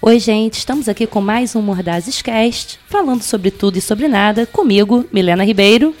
Oi, 0.00 0.18
gente, 0.18 0.54
estamos 0.54 0.88
aqui 0.88 1.06
com 1.06 1.20
mais 1.20 1.54
um 1.54 1.60
Mordazes 1.60 2.22
Cast, 2.22 2.80
falando 2.86 3.20
sobre 3.20 3.50
tudo 3.50 3.76
e 3.76 3.82
sobre 3.82 4.08
nada, 4.08 4.46
comigo, 4.46 5.04
Milena 5.12 5.44
Ribeiro. 5.44 5.94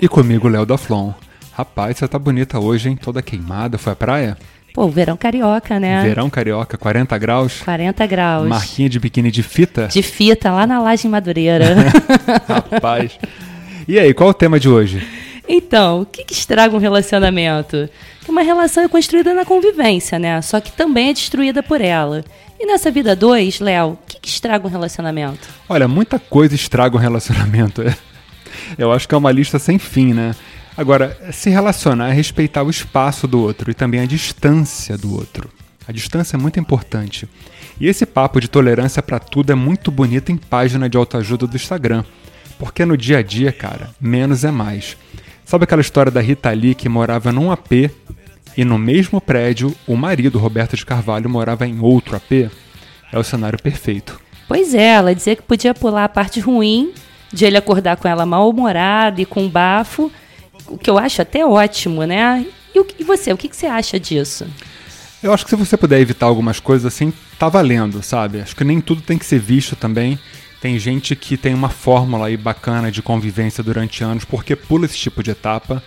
E 0.00 0.08
comigo, 0.08 0.48
Léo 0.48 0.64
da 0.64 0.78
Flon. 0.78 1.12
Rapaz, 1.52 1.98
você 1.98 2.08
tá 2.08 2.18
bonita 2.18 2.58
hoje, 2.58 2.88
hein? 2.88 2.96
Toda 2.96 3.20
queimada. 3.20 3.76
Foi 3.76 3.92
à 3.92 3.96
praia? 3.96 4.38
Pô, 4.72 4.88
verão 4.88 5.16
carioca, 5.16 5.78
né? 5.78 6.02
Verão 6.02 6.30
carioca, 6.30 6.78
40 6.78 7.18
graus. 7.18 7.60
40 7.62 8.06
graus. 8.06 8.48
Marquinha 8.48 8.88
de 8.88 8.98
biquíni 8.98 9.30
de 9.30 9.42
fita? 9.42 9.86
De 9.88 10.02
fita, 10.02 10.50
lá 10.50 10.66
na 10.66 10.80
Laje 10.80 11.06
Madureira. 11.08 11.76
Rapaz. 12.48 13.18
E 13.86 13.98
aí, 13.98 14.14
qual 14.14 14.30
o 14.30 14.34
tema 14.34 14.58
de 14.58 14.68
hoje? 14.68 15.06
Então, 15.46 16.02
o 16.02 16.06
que, 16.06 16.24
que 16.24 16.32
estraga 16.32 16.74
um 16.74 16.78
relacionamento? 16.78 17.88
Que 18.24 18.30
uma 18.30 18.42
relação 18.42 18.84
é 18.84 18.88
construída 18.88 19.34
na 19.34 19.44
convivência, 19.44 20.18
né? 20.18 20.40
Só 20.40 20.60
que 20.60 20.72
também 20.72 21.10
é 21.10 21.12
destruída 21.12 21.62
por 21.62 21.80
ela. 21.80 22.24
E 22.58 22.64
nessa 22.64 22.90
vida 22.90 23.14
2, 23.14 23.60
Léo, 23.60 23.88
o 23.88 23.98
que, 24.06 24.20
que 24.20 24.28
estraga 24.28 24.66
um 24.66 24.70
relacionamento? 24.70 25.48
Olha, 25.68 25.86
muita 25.86 26.18
coisa 26.18 26.54
estraga 26.54 26.96
um 26.96 27.00
relacionamento. 27.00 27.82
Eu 28.78 28.92
acho 28.92 29.06
que 29.08 29.14
é 29.14 29.18
uma 29.18 29.32
lista 29.32 29.58
sem 29.58 29.78
fim, 29.78 30.14
né? 30.14 30.34
Agora, 30.76 31.16
se 31.32 31.50
relacionar 31.50 32.10
é 32.10 32.12
respeitar 32.12 32.62
o 32.62 32.70
espaço 32.70 33.26
do 33.26 33.40
outro 33.40 33.70
e 33.70 33.74
também 33.74 34.00
a 34.00 34.06
distância 34.06 34.96
do 34.96 35.14
outro. 35.14 35.50
A 35.86 35.92
distância 35.92 36.36
é 36.36 36.40
muito 36.40 36.58
importante. 36.58 37.28
E 37.80 37.86
esse 37.86 38.06
papo 38.06 38.40
de 38.40 38.48
tolerância 38.48 39.02
para 39.02 39.18
tudo 39.18 39.52
é 39.52 39.54
muito 39.54 39.90
bonito 39.90 40.30
em 40.30 40.36
página 40.36 40.88
de 40.88 40.96
autoajuda 40.96 41.46
do 41.46 41.56
Instagram. 41.56 42.04
Porque 42.58 42.84
no 42.84 42.96
dia 42.96 43.18
a 43.18 43.22
dia, 43.22 43.52
cara, 43.52 43.90
menos 44.00 44.44
é 44.44 44.50
mais. 44.50 44.96
Sabe 45.44 45.64
aquela 45.64 45.80
história 45.80 46.10
da 46.10 46.20
Rita 46.20 46.50
Lee 46.50 46.74
que 46.74 46.88
morava 46.88 47.32
num 47.32 47.50
AP 47.50 47.90
e 48.56 48.64
no 48.64 48.78
mesmo 48.78 49.20
prédio 49.20 49.74
o 49.86 49.96
marido, 49.96 50.38
Roberto 50.38 50.76
de 50.76 50.86
Carvalho, 50.86 51.28
morava 51.28 51.66
em 51.66 51.80
outro 51.80 52.16
AP? 52.16 52.50
É 53.12 53.18
o 53.18 53.24
cenário 53.24 53.60
perfeito. 53.60 54.18
Pois 54.48 54.74
é, 54.74 54.94
ela 54.94 55.14
dizia 55.14 55.36
que 55.36 55.42
podia 55.42 55.74
pular 55.74 56.04
a 56.04 56.08
parte 56.08 56.40
ruim 56.40 56.92
de 57.32 57.44
ele 57.44 57.56
acordar 57.56 57.96
com 57.96 58.06
ela 58.06 58.24
mal-humorada 58.24 59.20
e 59.20 59.26
com 59.26 59.48
bafo 59.48 60.10
o 60.72 60.78
que 60.78 60.88
eu 60.88 60.98
acho 60.98 61.20
até 61.20 61.44
ótimo, 61.44 62.04
né? 62.04 62.46
E, 62.74 62.80
o, 62.80 62.86
e 62.98 63.04
você, 63.04 63.32
o 63.32 63.36
que, 63.36 63.48
que 63.48 63.56
você 63.56 63.66
acha 63.66 64.00
disso? 64.00 64.46
Eu 65.22 65.32
acho 65.32 65.44
que 65.44 65.50
se 65.50 65.56
você 65.56 65.76
puder 65.76 66.00
evitar 66.00 66.26
algumas 66.26 66.58
coisas 66.58 66.92
assim, 66.92 67.12
tá 67.38 67.48
valendo, 67.48 68.02
sabe? 68.02 68.40
Acho 68.40 68.56
que 68.56 68.64
nem 68.64 68.80
tudo 68.80 69.02
tem 69.02 69.18
que 69.18 69.26
ser 69.26 69.38
visto 69.38 69.76
também. 69.76 70.18
Tem 70.60 70.78
gente 70.78 71.14
que 71.14 71.36
tem 71.36 71.54
uma 71.54 71.68
fórmula 71.68 72.26
aí 72.26 72.36
bacana 72.36 72.90
de 72.90 73.02
convivência 73.02 73.62
durante 73.62 74.02
anos 74.02 74.24
porque 74.24 74.56
pula 74.56 74.86
esse 74.86 74.96
tipo 74.96 75.22
de 75.22 75.30
etapa 75.30 75.82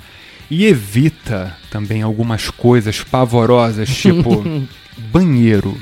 e 0.49 0.65
evita 0.65 1.55
também 1.71 2.01
algumas 2.01 2.49
coisas 2.49 3.01
pavorosas, 3.01 3.89
tipo 3.89 4.43
banheiro. 5.11 5.75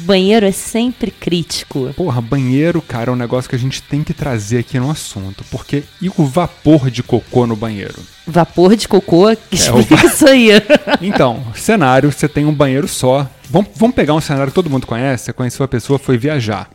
Banheiro 0.00 0.46
é 0.46 0.52
sempre 0.52 1.10
crítico. 1.10 1.92
Porra, 1.96 2.20
banheiro, 2.20 2.80
cara, 2.82 3.10
é 3.10 3.12
um 3.12 3.16
negócio 3.16 3.48
que 3.48 3.56
a 3.56 3.58
gente 3.58 3.82
tem 3.82 4.02
que 4.02 4.14
trazer 4.14 4.58
aqui 4.58 4.78
no 4.78 4.90
assunto. 4.90 5.44
Porque 5.50 5.84
e 6.00 6.08
o 6.08 6.24
vapor 6.24 6.90
de 6.90 7.02
cocô 7.02 7.46
no 7.46 7.56
banheiro? 7.56 7.96
Vapor 8.26 8.76
de 8.76 8.88
cocô? 8.88 9.30
Explica 9.50 9.94
é, 10.02 10.04
o... 10.04 10.06
isso 10.06 10.28
aí. 10.28 10.48
então, 11.00 11.44
cenário, 11.54 12.12
você 12.12 12.28
tem 12.28 12.44
um 12.44 12.54
banheiro 12.54 12.88
só. 12.88 13.28
Vamos, 13.48 13.70
vamos 13.74 13.94
pegar 13.94 14.14
um 14.14 14.20
cenário 14.20 14.48
que 14.48 14.54
todo 14.54 14.70
mundo 14.70 14.86
conhece. 14.86 15.24
Você 15.24 15.32
conheceu 15.32 15.64
a 15.64 15.68
pessoa, 15.68 15.98
foi 15.98 16.18
viajar. 16.18 16.68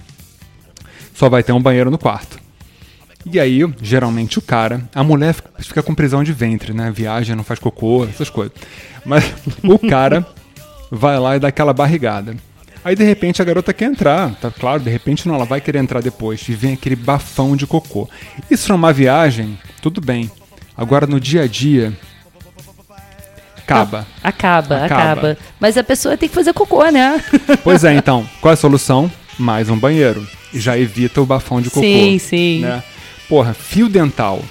Só 1.14 1.30
vai 1.30 1.44
ter 1.44 1.52
um 1.52 1.62
banheiro 1.62 1.92
no 1.92 1.98
quarto. 1.98 2.40
E 3.26 3.40
aí, 3.40 3.62
geralmente 3.82 4.40
o 4.40 4.42
cara, 4.42 4.82
a 4.96 5.04
mulher 5.04 5.36
fica 5.60 5.84
com 5.84 5.94
prisão 5.94 6.24
de 6.24 6.34
ventre, 6.34 6.74
né? 6.74 6.92
Viaja, 6.92 7.36
não 7.36 7.44
faz 7.44 7.60
cocô, 7.60 8.06
essas 8.06 8.30
coisas. 8.30 8.54
Mas 9.06 9.24
o 9.64 9.78
cara 9.78 10.26
vai 10.90 11.20
lá 11.20 11.36
e 11.36 11.40
dá 11.40 11.50
aquela 11.50 11.74
barrigada. 11.74 12.36
Aí 12.84 12.96
de 12.96 13.04
repente 13.04 13.42
a 13.42 13.46
garota 13.46 13.74
quer 13.74 13.86
entrar, 13.86 14.34
tá 14.36 14.50
claro, 14.50 14.82
de 14.82 14.90
repente 14.90 15.28
não, 15.28 15.36
ela 15.36 15.46
vai 15.46 15.62
querer 15.62 15.80
entrar 15.80 16.02
depois 16.02 16.48
e 16.50 16.54
vem 16.54 16.74
aquele 16.74 16.96
bafão 16.96 17.56
de 17.56 17.68
cocô. 17.68 18.10
Isso 18.50 18.72
numa 18.72 18.92
viagem, 18.92 19.58
tudo 19.82 20.02
bem. 20.02 20.32
Agora 20.76 21.06
no 21.06 21.20
dia 21.20 21.44
a 21.44 21.48
dia, 21.48 21.94
acaba. 23.58 24.08
acaba. 24.24 24.78
Acaba, 24.78 24.86
acaba. 24.86 25.38
Mas 25.60 25.78
a 25.78 25.84
pessoa 25.84 26.18
tem 26.18 26.28
que 26.28 26.34
fazer 26.34 26.54
cocô, 26.54 26.84
né? 26.90 27.24
Pois 27.64 27.84
é, 27.84 27.94
então, 27.94 28.28
qual 28.42 28.52
é 28.52 28.54
a 28.54 28.58
solução? 28.58 29.12
Mais 29.38 29.70
um 29.70 29.78
banheiro. 29.78 30.28
Já 30.54 30.78
evita 30.78 31.22
o 31.22 31.26
bafão 31.26 31.62
de 31.62 31.70
cocô. 31.70 31.82
Sim, 31.82 32.18
sim. 32.20 32.62
Né? 32.62 32.84
Porra, 33.30 33.54
fio 33.54 33.88
dental. 33.88 34.42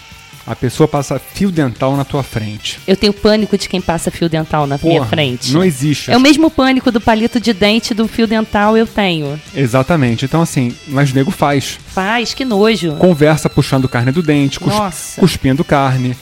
A 0.50 0.56
pessoa 0.56 0.88
passa 0.88 1.16
fio 1.16 1.48
dental 1.48 1.96
na 1.96 2.04
tua 2.04 2.24
frente. 2.24 2.80
Eu 2.84 2.96
tenho 2.96 3.12
pânico 3.12 3.56
de 3.56 3.68
quem 3.68 3.80
passa 3.80 4.10
fio 4.10 4.28
dental 4.28 4.66
na 4.66 4.76
Porra, 4.76 4.94
minha 4.94 5.04
frente. 5.04 5.52
Não 5.52 5.62
existe. 5.62 6.10
É 6.10 6.16
o 6.16 6.20
mesmo 6.20 6.50
pânico 6.50 6.90
do 6.90 7.00
palito 7.00 7.38
de 7.38 7.52
dente 7.52 7.94
do 7.94 8.08
fio 8.08 8.26
dental 8.26 8.76
eu 8.76 8.84
tenho. 8.84 9.40
Exatamente. 9.54 10.24
Então, 10.24 10.42
assim, 10.42 10.74
mas 10.88 11.12
o 11.12 11.14
nego 11.14 11.30
faz. 11.30 11.78
Faz, 11.86 12.34
que 12.34 12.44
nojo. 12.44 12.96
Conversa 12.96 13.48
puxando 13.48 13.88
carne 13.88 14.10
do 14.10 14.24
dente, 14.24 14.58
cus 14.58 14.72
Nossa. 14.72 15.20
cuspindo 15.20 15.62
carne. 15.62 16.16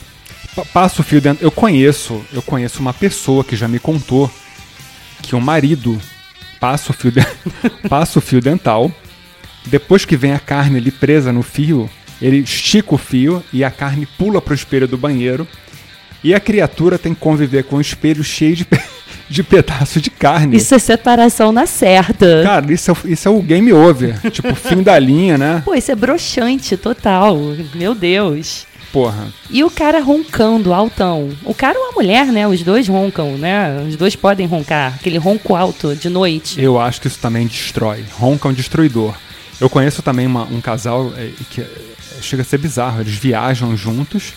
Passa 0.75 1.01
o 1.01 1.05
fio 1.05 1.23
dental. 1.23 1.43
Eu 1.43 1.51
conheço, 1.51 2.23
eu 2.31 2.43
conheço 2.43 2.81
uma 2.81 2.93
pessoa 2.93 3.43
que 3.43 3.57
já 3.57 3.67
me 3.67 3.79
contou 3.79 4.31
que 5.23 5.35
o 5.35 5.41
marido 5.41 5.99
passa 6.61 6.91
o 6.91 6.95
fio, 6.95 7.11
de... 7.11 7.27
passa 7.89 8.19
o 8.19 8.21
fio 8.21 8.43
dental. 8.43 8.93
Depois 9.65 10.05
que 10.05 10.19
vem 10.19 10.35
a 10.35 10.39
carne 10.39 10.77
ali 10.77 10.91
presa 10.91 11.33
no 11.33 11.43
fio, 11.43 11.89
ele 12.21 12.39
estica 12.39 12.95
o 12.95 12.99
fio 12.99 13.43
e 13.53 13.63
a 13.63 13.71
carne 13.71 14.07
pula 14.19 14.41
para 14.41 14.53
o 14.53 14.55
espelho 14.55 14.89
do 14.89 14.99
banheiro. 14.99 15.47
E 16.23 16.35
a 16.35 16.41
criatura 16.41 16.99
tem 16.99 17.15
que 17.15 17.21
conviver 17.21 17.65
com 17.65 17.77
o 17.77 17.81
espelho 17.81 18.25
cheio 18.25 18.57
de, 18.57 18.67
de 19.31 19.43
pedaço 19.43 20.01
de 20.01 20.11
carne. 20.11 20.57
Isso 20.57 20.75
é 20.75 20.79
separação 20.79 21.53
na 21.53 21.65
certa. 21.67 22.43
Cara, 22.43 22.73
isso 22.73 22.91
é, 22.91 22.95
isso 23.05 23.29
é 23.29 23.31
o 23.31 23.41
game 23.41 23.73
over. 23.73 24.21
tipo, 24.31 24.55
fim 24.55 24.83
da 24.83 24.99
linha, 24.99 25.39
né? 25.39 25.63
Pô, 25.65 25.75
isso 25.75 25.93
é 25.93 25.95
broxante 25.95 26.77
total. 26.77 27.39
Meu 27.75 27.95
Deus. 27.95 28.67
Porra. 28.93 29.29
E 29.51 29.63
o 29.63 29.71
cara 29.71 30.01
roncando 30.01 30.73
altão. 30.73 31.31
O 31.45 31.55
cara 31.55 31.79
ou 31.79 31.91
a 31.91 31.93
mulher, 31.93 32.27
né? 32.27 32.49
Os 32.49 32.63
dois 32.63 32.89
roncam, 32.89 33.37
né? 33.37 33.85
Os 33.87 33.97
dois 33.97 34.17
podem 34.17 34.47
roncar. 34.47 34.95
Aquele 34.95 35.19
ronco 35.19 35.55
alto 35.55 35.95
de 35.95 36.09
noite. 36.09 36.61
Eu 36.61 36.81
acho 36.81 37.01
que 37.01 37.07
isso 37.07 37.19
também 37.19 37.47
destrói. 37.47 38.05
Ronca 38.13 38.49
é 38.49 38.51
um 38.51 38.55
destruidor. 38.55 39.15
Eu 39.61 39.69
conheço 39.69 40.03
também 40.03 40.27
uma, 40.27 40.45
um 40.45 40.61
casal 40.61 41.13
é, 41.17 41.31
que 41.51 41.63
chega 42.21 42.43
a 42.43 42.45
ser 42.45 42.59
bizarro. 42.59 43.01
Eles 43.01 43.15
viajam 43.15 43.77
juntos 43.77 44.33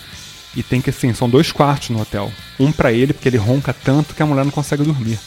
e 0.54 0.62
tem 0.62 0.80
que, 0.80 0.90
assim, 0.90 1.12
são 1.14 1.28
dois 1.28 1.50
quartos 1.50 1.90
no 1.90 2.00
hotel. 2.00 2.30
Um 2.58 2.70
para 2.70 2.92
ele, 2.92 3.12
porque 3.12 3.28
ele 3.28 3.38
ronca 3.38 3.72
tanto 3.72 4.14
que 4.14 4.22
a 4.22 4.26
mulher 4.26 4.44
não 4.44 4.52
consegue 4.52 4.82
dormir. 4.82 5.18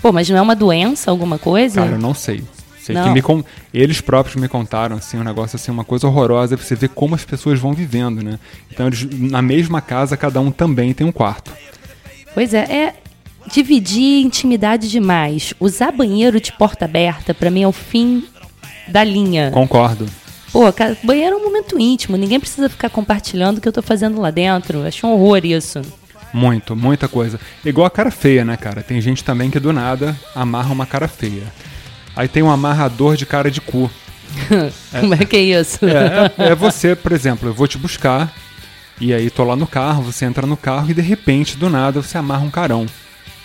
Pô, 0.00 0.12
mas 0.12 0.28
não 0.28 0.36
é 0.36 0.42
uma 0.42 0.54
doença, 0.54 1.10
alguma 1.10 1.38
coisa? 1.38 1.80
Cara, 1.80 1.96
eu 1.96 1.98
não 1.98 2.14
sei. 2.14 2.44
sei 2.80 2.94
não. 2.94 3.02
que 3.02 3.10
me 3.10 3.44
Eles 3.74 4.00
próprios 4.00 4.36
me 4.36 4.48
contaram, 4.48 4.96
assim, 4.96 5.18
um 5.18 5.24
negócio 5.24 5.56
assim, 5.56 5.72
uma 5.72 5.84
coisa 5.84 6.06
horrorosa, 6.06 6.56
pra 6.56 6.64
você 6.64 6.76
ver 6.76 6.90
como 6.90 7.14
as 7.14 7.24
pessoas 7.24 7.58
vão 7.58 7.72
vivendo, 7.72 8.22
né? 8.22 8.38
Então, 8.70 8.86
eles, 8.86 9.06
na 9.10 9.42
mesma 9.42 9.80
casa, 9.80 10.16
cada 10.16 10.40
um 10.40 10.50
também 10.50 10.92
tem 10.92 11.06
um 11.06 11.12
quarto. 11.12 11.50
Pois 12.34 12.54
é, 12.54 12.60
é 12.60 12.94
dividir 13.50 14.24
intimidade 14.24 14.88
demais. 14.88 15.54
Usar 15.58 15.90
banheiro 15.90 16.40
de 16.40 16.52
porta 16.52 16.84
aberta, 16.84 17.34
para 17.34 17.50
mim, 17.50 17.62
é 17.62 17.68
o 17.68 17.72
fim 17.72 18.24
da 18.86 19.02
linha. 19.02 19.50
Concordo. 19.50 20.06
Pô, 20.56 20.72
cara, 20.72 20.96
banheiro 21.02 21.36
é 21.36 21.38
um 21.38 21.44
momento 21.44 21.78
íntimo, 21.78 22.16
ninguém 22.16 22.40
precisa 22.40 22.66
ficar 22.70 22.88
compartilhando 22.88 23.58
o 23.58 23.60
que 23.60 23.68
eu 23.68 23.72
tô 23.72 23.82
fazendo 23.82 24.18
lá 24.18 24.30
dentro. 24.30 24.86
Acho 24.86 25.06
um 25.06 25.12
horror 25.12 25.44
isso. 25.44 25.82
Muito, 26.32 26.74
muita 26.74 27.06
coisa. 27.06 27.38
Igual 27.62 27.86
a 27.86 27.90
cara 27.90 28.10
feia, 28.10 28.42
né, 28.42 28.56
cara? 28.56 28.82
Tem 28.82 28.98
gente 28.98 29.22
também 29.22 29.50
que 29.50 29.60
do 29.60 29.70
nada 29.70 30.18
amarra 30.34 30.72
uma 30.72 30.86
cara 30.86 31.08
feia. 31.08 31.42
Aí 32.16 32.26
tem 32.26 32.42
um 32.42 32.50
amarrador 32.50 33.16
de 33.16 33.26
cara 33.26 33.50
de 33.50 33.60
cu. 33.60 33.90
é, 34.94 35.00
Como 35.00 35.12
é 35.12 35.26
que 35.26 35.36
é 35.36 35.40
isso? 35.40 35.84
É, 35.84 36.32
é, 36.38 36.52
é 36.52 36.54
você, 36.54 36.96
por 36.96 37.12
exemplo, 37.12 37.50
eu 37.50 37.52
vou 37.52 37.68
te 37.68 37.76
buscar, 37.76 38.32
e 38.98 39.12
aí 39.12 39.28
tô 39.28 39.44
lá 39.44 39.56
no 39.56 39.66
carro, 39.66 40.04
você 40.04 40.24
entra 40.24 40.46
no 40.46 40.56
carro 40.56 40.90
e 40.90 40.94
de 40.94 41.02
repente, 41.02 41.58
do 41.58 41.68
nada, 41.68 42.00
você 42.00 42.16
amarra 42.16 42.46
um 42.46 42.50
carão. 42.50 42.86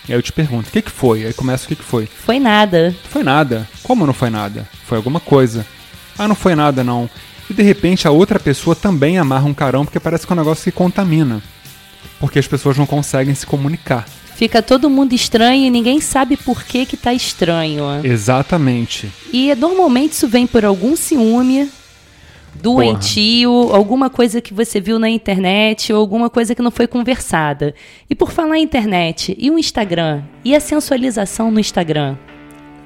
E 0.08 0.12
aí 0.12 0.18
eu 0.18 0.22
te 0.22 0.32
pergunto, 0.32 0.70
o 0.70 0.72
que, 0.72 0.80
que 0.80 0.90
foi? 0.90 1.26
Aí 1.26 1.34
começa 1.34 1.66
o 1.66 1.68
que, 1.68 1.76
que 1.76 1.84
foi? 1.84 2.06
Foi 2.06 2.40
nada. 2.40 2.96
Foi 3.10 3.22
nada. 3.22 3.68
Como 3.82 4.06
não 4.06 4.14
foi 4.14 4.30
nada? 4.30 4.66
Foi 4.86 4.96
alguma 4.96 5.20
coisa. 5.20 5.66
Ah, 6.18 6.28
não 6.28 6.34
foi 6.34 6.54
nada 6.54 6.82
não. 6.84 7.08
E 7.48 7.54
de 7.54 7.62
repente 7.62 8.06
a 8.06 8.10
outra 8.10 8.38
pessoa 8.38 8.74
também 8.74 9.18
amarra 9.18 9.46
um 9.46 9.54
carão 9.54 9.84
porque 9.84 10.00
parece 10.00 10.26
que 10.26 10.32
é 10.32 10.34
um 10.34 10.38
negócio 10.38 10.64
que 10.64 10.72
contamina. 10.72 11.42
Porque 12.18 12.38
as 12.38 12.46
pessoas 12.46 12.76
não 12.76 12.86
conseguem 12.86 13.34
se 13.34 13.46
comunicar. 13.46 14.06
Fica 14.34 14.62
todo 14.62 14.90
mundo 14.90 15.12
estranho 15.12 15.66
e 15.66 15.70
ninguém 15.70 16.00
sabe 16.00 16.36
por 16.36 16.64
que 16.64 16.86
que 16.86 16.96
tá 16.96 17.12
estranho. 17.12 17.84
Exatamente. 18.02 19.10
E 19.32 19.54
normalmente 19.54 20.12
isso 20.12 20.26
vem 20.26 20.46
por 20.46 20.64
algum 20.64 20.96
ciúme, 20.96 21.70
doentio, 22.54 23.50
Porra. 23.50 23.76
alguma 23.76 24.10
coisa 24.10 24.40
que 24.40 24.54
você 24.54 24.80
viu 24.80 24.98
na 24.98 25.08
internet 25.08 25.92
ou 25.92 26.00
alguma 26.00 26.28
coisa 26.30 26.54
que 26.54 26.62
não 26.62 26.70
foi 26.70 26.86
conversada. 26.86 27.74
E 28.08 28.14
por 28.14 28.32
falar 28.32 28.58
em 28.58 28.62
internet, 28.62 29.36
e 29.38 29.50
o 29.50 29.58
Instagram? 29.58 30.22
E 30.44 30.56
a 30.56 30.60
sensualização 30.60 31.50
no 31.50 31.60
Instagram? 31.60 32.16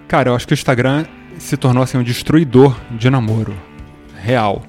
Cara, 0.09 0.31
eu 0.31 0.35
acho 0.35 0.47
que 0.47 0.53
o 0.53 0.55
Instagram 0.55 1.07
se 1.39 1.57
tornou 1.57 1.83
assim 1.83 1.99
um 1.99 2.03
destruidor 2.03 2.77
de 2.91 3.09
namoro 3.11 3.55
real. 4.23 4.63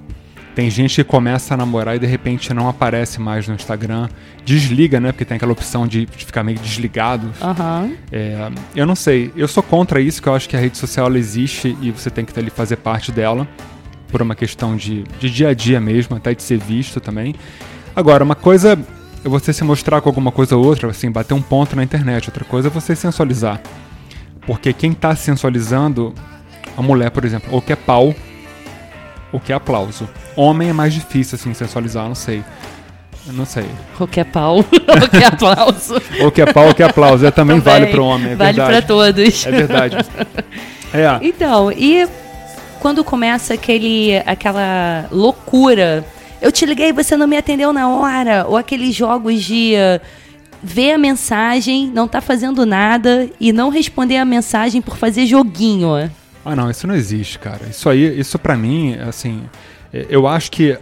Tem 0.57 0.71
gente 0.71 0.95
que 0.95 1.03
começa 1.03 1.53
a 1.53 1.57
namorar 1.57 1.95
e 1.95 1.99
de 1.99 2.07
repente 2.07 2.51
não 2.51 2.67
aparece 2.67 3.21
mais 3.21 3.47
no 3.47 3.53
Instagram, 3.53 4.09
desliga, 4.43 4.99
né? 4.99 5.11
Porque 5.11 5.23
tem 5.23 5.35
aquela 5.37 5.51
opção 5.51 5.85
de, 5.85 6.07
ficar 6.07 6.43
meio 6.43 6.57
desligado. 6.57 7.31
Aham. 7.39 7.91
É, 8.11 8.49
eu 8.75 8.83
não 8.83 8.95
sei, 8.95 9.31
eu 9.35 9.47
sou 9.47 9.61
contra 9.61 10.01
isso, 10.01 10.19
que 10.19 10.27
eu 10.27 10.33
acho 10.33 10.49
que 10.49 10.57
a 10.57 10.59
rede 10.59 10.75
social 10.75 11.15
existe 11.15 11.77
e 11.79 11.91
você 11.91 12.09
tem 12.09 12.25
que 12.25 12.37
ali 12.39 12.49
fazer 12.49 12.77
parte 12.77 13.11
dela, 13.11 13.47
por 14.07 14.19
uma 14.19 14.33
questão 14.33 14.75
de, 14.75 15.03
de 15.19 15.29
dia 15.29 15.49
a 15.49 15.53
dia 15.53 15.79
mesmo, 15.79 16.15
até 16.15 16.33
de 16.33 16.41
ser 16.41 16.57
visto 16.57 16.99
também. 16.99 17.35
Agora, 17.95 18.23
uma 18.23 18.33
coisa 18.35 18.79
é 19.23 19.29
você 19.29 19.53
se 19.53 19.63
mostrar 19.63 20.01
com 20.01 20.09
alguma 20.09 20.31
coisa 20.31 20.55
ou 20.57 20.65
outra, 20.65 20.89
assim, 20.89 21.11
bater 21.11 21.35
um 21.35 21.41
ponto 21.41 21.75
na 21.75 21.83
internet, 21.83 22.29
outra 22.29 22.45
coisa 22.45 22.67
é 22.67 22.71
você 22.71 22.95
sensualizar. 22.95 23.61
Porque 24.47 24.73
quem 24.73 24.93
tá 24.93 25.15
sensualizando, 25.15 26.15
a 26.77 26.81
mulher, 26.81 27.09
por 27.11 27.25
exemplo, 27.25 27.49
ou 27.51 27.61
quer 27.61 27.75
pau, 27.77 28.13
ou 29.33 29.39
quer 29.39 29.53
aplauso. 29.53 30.07
Homem 30.35 30.69
é 30.69 30.73
mais 30.73 30.93
difícil, 30.93 31.35
assim, 31.35 31.53
sensualizar, 31.53 32.07
não 32.07 32.15
sei. 32.15 32.43
Eu 33.25 33.33
não 33.33 33.45
sei. 33.45 33.65
O 33.99 34.07
que 34.07 34.21
é 34.21 34.23
pau, 34.23 34.59
o 34.59 35.09
que 35.09 35.17
é 35.17 35.25
aplauso. 35.25 36.01
Ou 36.21 36.31
quer 36.31 36.53
pau, 36.53 36.67
ou 36.67 36.73
quer 36.73 36.89
aplauso. 36.89 37.25
É, 37.25 37.31
também, 37.31 37.59
Também. 37.59 37.73
vale 37.81 37.91
pro 37.91 38.05
homem, 38.05 38.31
é 38.31 38.35
Vale 38.35 38.53
verdade. 38.53 38.69
pra 38.77 38.81
todos. 38.87 39.45
É 39.45 39.51
verdade. 39.51 39.97
É, 40.93 41.19
Então, 41.21 41.69
e 41.69 42.07
quando 42.79 43.03
começa 43.03 43.53
aquele, 43.55 44.15
aquela 44.25 45.05
loucura, 45.11 46.05
eu 46.41 46.49
te 46.49 46.65
liguei 46.65 46.93
você 46.93 47.17
não 47.17 47.27
me 47.27 47.35
atendeu 47.35 47.73
na 47.73 47.89
hora, 47.89 48.45
ou 48.47 48.55
aqueles 48.55 48.95
jogos 48.95 49.43
de 49.43 49.73
ver 50.63 50.93
a 50.93 50.97
mensagem, 50.97 51.91
não 51.93 52.07
tá 52.07 52.21
fazendo 52.21 52.65
nada 52.65 53.27
e 53.37 53.51
não 53.51 53.69
responder 53.69 54.15
a 54.15 54.23
mensagem 54.23 54.81
por 54.81 54.95
fazer 54.95 55.25
joguinho. 55.25 56.09
Ah, 56.49 56.55
não, 56.55 56.71
isso 56.71 56.87
não 56.87 56.95
existe, 56.95 57.37
cara. 57.37 57.65
Isso 57.69 57.89
aí, 57.89 58.17
isso 58.17 58.39
pra 58.39 58.55
mim, 58.55 58.95
assim, 58.95 59.43
é, 59.91 60.05
eu 60.09 60.25
acho 60.25 60.49
que 60.49 60.79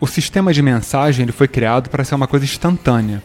o 0.00 0.08
sistema 0.08 0.52
de 0.52 0.60
mensagem 0.60 1.22
ele 1.22 1.30
foi 1.30 1.46
criado 1.46 1.88
para 1.88 2.02
ser 2.02 2.16
uma 2.16 2.26
coisa 2.26 2.44
instantânea. 2.44 3.22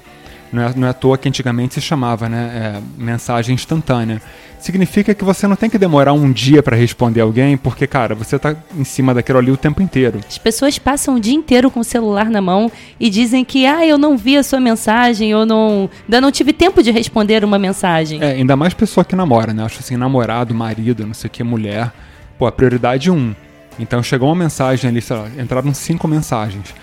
Não 0.53 0.61
é, 0.61 0.73
não 0.75 0.87
é 0.87 0.91
à 0.91 0.93
toa 0.93 1.17
que 1.17 1.27
antigamente 1.27 1.73
se 1.73 1.81
chamava, 1.81 2.29
né, 2.29 2.51
é, 2.77 2.81
mensagem 3.03 3.55
instantânea. 3.55 4.21
Significa 4.59 5.13
que 5.15 5.23
você 5.25 5.47
não 5.47 5.55
tem 5.55 5.67
que 5.67 5.79
demorar 5.79 6.13
um 6.13 6.31
dia 6.31 6.61
para 6.61 6.77
responder 6.77 7.21
alguém, 7.21 7.57
porque, 7.57 7.87
cara, 7.87 8.13
você 8.13 8.37
tá 8.37 8.55
em 8.77 8.83
cima 8.83 9.15
daquilo 9.15 9.39
ali 9.39 9.51
o 9.51 9.57
tempo 9.57 9.81
inteiro. 9.81 10.21
As 10.25 10.37
pessoas 10.37 10.77
passam 10.77 11.15
o 11.15 11.19
dia 11.19 11.33
inteiro 11.33 11.71
com 11.71 11.79
o 11.79 11.83
celular 11.83 12.29
na 12.29 12.39
mão 12.39 12.71
e 12.99 13.09
dizem 13.09 13.43
que, 13.43 13.65
ah, 13.65 13.85
eu 13.85 13.97
não 13.97 14.15
vi 14.15 14.37
a 14.37 14.43
sua 14.43 14.59
mensagem, 14.59 15.31
eu 15.31 15.43
não, 15.43 15.89
ainda 16.03 16.21
não 16.21 16.31
tive 16.31 16.53
tempo 16.53 16.83
de 16.83 16.91
responder 16.91 17.43
uma 17.43 17.57
mensagem. 17.57 18.21
É, 18.21 18.33
ainda 18.33 18.55
mais 18.55 18.75
pessoa 18.75 19.03
que 19.03 19.15
namora, 19.15 19.53
né? 19.53 19.65
Acho 19.65 19.79
assim, 19.79 19.97
namorado, 19.97 20.53
marido, 20.53 21.05
não 21.05 21.15
sei 21.15 21.29
o 21.29 21.31
que, 21.31 21.43
mulher. 21.43 21.91
Pô, 22.37 22.45
a 22.45 22.51
prioridade 22.51 23.09
é 23.09 23.11
um. 23.11 23.35
Então 23.79 24.03
chegou 24.03 24.29
uma 24.29 24.35
mensagem 24.35 24.87
ali, 24.87 25.01
sei 25.01 25.17
lá, 25.17 25.27
entraram 25.39 25.73
cinco 25.73 26.07
mensagens. 26.07 26.73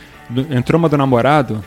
Entrou 0.50 0.78
uma 0.78 0.88
do 0.88 0.98
namorado, 0.98 1.64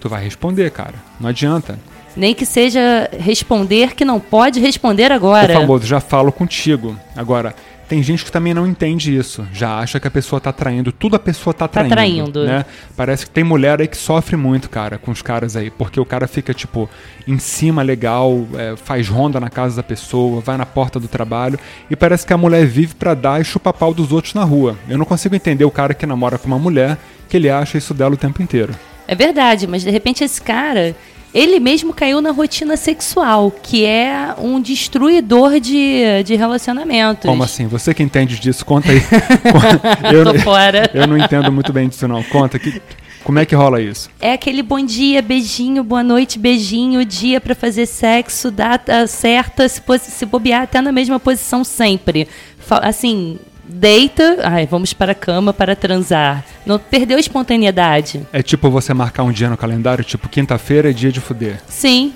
tu 0.00 0.08
vai 0.08 0.24
responder, 0.24 0.70
cara. 0.70 0.94
Não 1.20 1.28
adianta. 1.28 1.78
Nem 2.16 2.34
que 2.34 2.44
seja 2.44 3.08
responder 3.18 3.94
que 3.94 4.04
não 4.04 4.18
pode 4.18 4.58
responder 4.58 5.12
agora. 5.12 5.52
O 5.56 5.60
famoso 5.60 5.86
já 5.86 6.00
falo 6.00 6.32
contigo. 6.32 6.96
Agora, 7.14 7.54
tem 7.88 8.02
gente 8.02 8.24
que 8.24 8.32
também 8.32 8.52
não 8.52 8.66
entende 8.66 9.16
isso. 9.16 9.46
Já 9.52 9.78
acha 9.78 10.00
que 10.00 10.08
a 10.08 10.10
pessoa 10.10 10.40
tá 10.40 10.52
traindo. 10.52 10.90
Tudo 10.90 11.14
a 11.14 11.18
pessoa 11.20 11.54
tá 11.54 11.68
Tá 11.68 11.84
traindo. 11.84 11.94
traindo. 11.94 12.44
Né? 12.46 12.64
Parece 12.96 13.26
que 13.26 13.30
tem 13.30 13.44
mulher 13.44 13.80
aí 13.80 13.86
que 13.86 13.96
sofre 13.96 14.36
muito, 14.36 14.68
cara, 14.68 14.98
com 14.98 15.12
os 15.12 15.22
caras 15.22 15.54
aí. 15.54 15.70
Porque 15.70 16.00
o 16.00 16.04
cara 16.04 16.26
fica, 16.26 16.52
tipo, 16.52 16.90
em 17.28 17.38
cima 17.38 17.80
legal, 17.82 18.44
é, 18.54 18.74
faz 18.76 19.08
ronda 19.08 19.38
na 19.38 19.48
casa 19.48 19.76
da 19.76 19.82
pessoa, 19.82 20.40
vai 20.40 20.56
na 20.56 20.66
porta 20.66 20.98
do 20.98 21.06
trabalho. 21.06 21.60
E 21.88 21.94
parece 21.94 22.26
que 22.26 22.32
a 22.32 22.36
mulher 22.38 22.66
vive 22.66 22.94
pra 22.96 23.14
dar 23.14 23.40
e 23.40 23.44
chupa 23.44 23.72
pau 23.72 23.94
dos 23.94 24.10
outros 24.10 24.34
na 24.34 24.42
rua. 24.42 24.76
Eu 24.88 24.98
não 24.98 25.04
consigo 25.04 25.34
entender 25.36 25.64
o 25.64 25.70
cara 25.70 25.94
que 25.94 26.06
namora 26.06 26.38
com 26.38 26.48
uma 26.48 26.58
mulher 26.58 26.98
que 27.28 27.36
ele 27.36 27.48
acha 27.48 27.78
isso 27.78 27.94
dela 27.94 28.14
o 28.14 28.16
tempo 28.16 28.42
inteiro. 28.42 28.74
É 29.10 29.14
verdade, 29.16 29.66
mas 29.66 29.82
de 29.82 29.90
repente 29.90 30.22
esse 30.22 30.40
cara, 30.40 30.94
ele 31.34 31.58
mesmo 31.58 31.92
caiu 31.92 32.20
na 32.20 32.30
rotina 32.30 32.76
sexual, 32.76 33.50
que 33.50 33.84
é 33.84 34.36
um 34.38 34.60
destruidor 34.60 35.58
de, 35.58 36.22
de 36.24 36.36
relacionamentos. 36.36 37.24
Como 37.24 37.42
assim? 37.42 37.66
Você 37.66 37.92
que 37.92 38.04
entende 38.04 38.38
disso, 38.38 38.64
conta 38.64 38.92
aí. 38.92 39.02
eu, 40.14 40.24
Tô 40.32 40.38
fora. 40.38 40.88
eu 40.94 41.08
não 41.08 41.18
entendo 41.18 41.50
muito 41.50 41.72
bem 41.72 41.88
disso, 41.88 42.06
não. 42.06 42.22
Conta 42.22 42.56
que. 42.56 42.80
Como 43.24 43.36
é 43.40 43.44
que 43.44 43.52
rola 43.52 43.82
isso? 43.82 44.08
É 44.20 44.32
aquele 44.32 44.62
bom 44.62 44.80
dia, 44.80 45.20
beijinho, 45.20 45.82
boa 45.82 46.04
noite, 46.04 46.38
beijinho, 46.38 47.04
dia 47.04 47.40
pra 47.40 47.56
fazer 47.56 47.86
sexo, 47.86 48.48
data 48.48 49.08
certa, 49.08 49.68
se, 49.68 49.82
se 49.98 50.24
bobear 50.24 50.62
até 50.62 50.80
na 50.80 50.92
mesma 50.92 51.18
posição 51.18 51.64
sempre. 51.64 52.28
Assim, 52.70 53.40
deita, 53.70 54.38
ai, 54.42 54.66
vamos 54.66 54.92
para 54.92 55.12
a 55.12 55.14
cama 55.14 55.52
para 55.52 55.76
transar. 55.76 56.44
Não 56.66 56.78
perdeu 56.78 57.16
a 57.16 57.20
espontaneidade. 57.20 58.26
É 58.32 58.42
tipo 58.42 58.68
você 58.70 58.92
marcar 58.92 59.22
um 59.22 59.32
dia 59.32 59.48
no 59.48 59.56
calendário, 59.56 60.04
tipo 60.04 60.28
quinta-feira 60.28 60.90
é 60.90 60.92
dia 60.92 61.12
de 61.12 61.20
fuder. 61.20 61.60
Sim. 61.68 62.12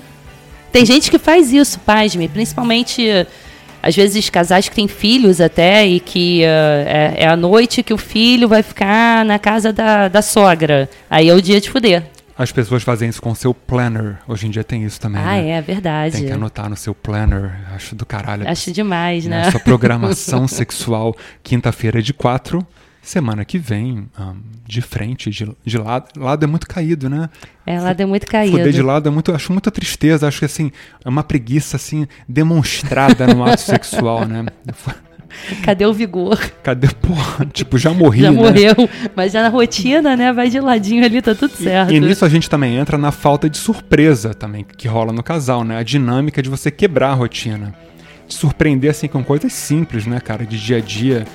Tem 0.71 0.85
gente 0.85 1.09
que 1.09 1.17
faz 1.17 1.53
isso, 1.53 1.79
pasme, 1.79 2.27
principalmente 2.27 3.07
eh, 3.07 3.25
às 3.81 3.95
vezes 3.95 4.29
casais 4.29 4.67
que 4.67 4.75
têm 4.75 4.87
filhos 4.87 5.39
até 5.39 5.87
e 5.87 6.01
que 6.01 6.43
eh, 6.43 7.13
é, 7.17 7.23
é 7.23 7.27
a 7.27 7.37
noite 7.37 7.81
que 7.81 7.93
o 7.93 7.97
filho 7.97 8.47
vai 8.49 8.61
ficar 8.61 9.23
na 9.23 9.39
casa 9.39 9.71
da, 9.71 10.09
da 10.09 10.21
sogra. 10.21 10.89
Aí 11.09 11.29
é 11.29 11.33
o 11.33 11.41
dia 11.41 11.61
de 11.61 11.69
fuder. 11.69 12.03
As 12.37 12.51
pessoas 12.51 12.83
fazem 12.83 13.07
isso 13.07 13.21
com 13.21 13.31
o 13.31 13.35
seu 13.35 13.53
planner. 13.53 14.17
Hoje 14.27 14.47
em 14.47 14.49
dia 14.49 14.63
tem 14.63 14.83
isso 14.83 14.99
também, 14.99 15.21
Ah, 15.21 15.41
né? 15.41 15.49
é 15.51 15.61
verdade. 15.61 16.17
Tem 16.17 16.25
que 16.25 16.31
anotar 16.31 16.69
no 16.69 16.75
seu 16.75 16.93
planner. 16.93 17.53
Acho 17.73 17.95
do 17.95 18.05
caralho. 18.05 18.47
Acho 18.47 18.71
demais, 18.71 19.25
né? 19.25 19.43
né? 19.43 19.51
Sua 19.51 19.59
programação 19.61 20.47
sexual, 20.47 21.15
quinta-feira 21.41 21.99
é 21.99 22.01
de 22.01 22.13
quatro. 22.13 22.65
Semana 23.01 23.45
que 23.45 23.59
vem, 23.59 24.09
ahn, 24.17 24.37
de 24.65 24.81
frente, 24.81 25.29
de, 25.29 25.47
de 25.63 25.77
lado. 25.77 26.07
Lado 26.19 26.43
é 26.43 26.47
muito 26.47 26.67
caído, 26.67 27.07
né? 27.07 27.29
Ela 27.63 27.93
deu 27.93 28.07
muito 28.07 28.25
caído. 28.25 28.57
Fuder 28.57 28.73
de 28.73 28.81
lado 28.81 29.07
é 29.07 29.11
muito. 29.11 29.31
Acho 29.31 29.51
muita 29.51 29.69
tristeza. 29.69 30.27
Acho 30.27 30.39
que 30.39 30.45
assim, 30.45 30.71
é 31.05 31.07
uma 31.07 31.23
preguiça 31.23 31.77
assim, 31.77 32.07
demonstrada 32.27 33.27
no 33.27 33.45
ato 33.45 33.61
sexual, 33.61 34.25
né? 34.25 34.43
Cadê 35.63 35.85
o 35.85 35.93
vigor? 35.93 36.39
Cadê, 36.63 36.87
porra? 36.87 37.45
Tipo, 37.53 37.77
já 37.77 37.93
morri, 37.93 38.21
Já 38.21 38.31
né? 38.31 38.37
morreu. 38.37 38.73
Mas 39.15 39.31
já 39.33 39.41
na 39.43 39.49
rotina, 39.49 40.15
né? 40.15 40.31
Vai 40.33 40.49
de 40.49 40.59
ladinho 40.59 41.03
ali, 41.05 41.21
tá 41.21 41.35
tudo 41.35 41.55
certo. 41.55 41.93
E 41.93 41.99
nisso 41.99 42.25
a 42.25 42.29
gente 42.29 42.49
também 42.49 42.75
entra 42.77 42.97
na 42.97 43.11
falta 43.11 43.49
de 43.49 43.57
surpresa 43.57 44.33
também 44.33 44.65
que 44.77 44.87
rola 44.87 45.11
no 45.13 45.21
casal, 45.23 45.63
né? 45.63 45.77
A 45.77 45.83
dinâmica 45.83 46.41
de 46.41 46.49
você 46.49 46.69
quebrar 46.71 47.09
a 47.09 47.13
rotina. 47.13 47.73
De 48.27 48.33
surpreender 48.33 48.89
assim 48.89 49.07
com 49.07 49.23
coisas 49.23 49.53
simples, 49.53 50.05
né, 50.07 50.19
cara? 50.19 50.45
De 50.45 50.59
dia 50.59 50.77
a 50.77 50.81
dia. 50.81 51.25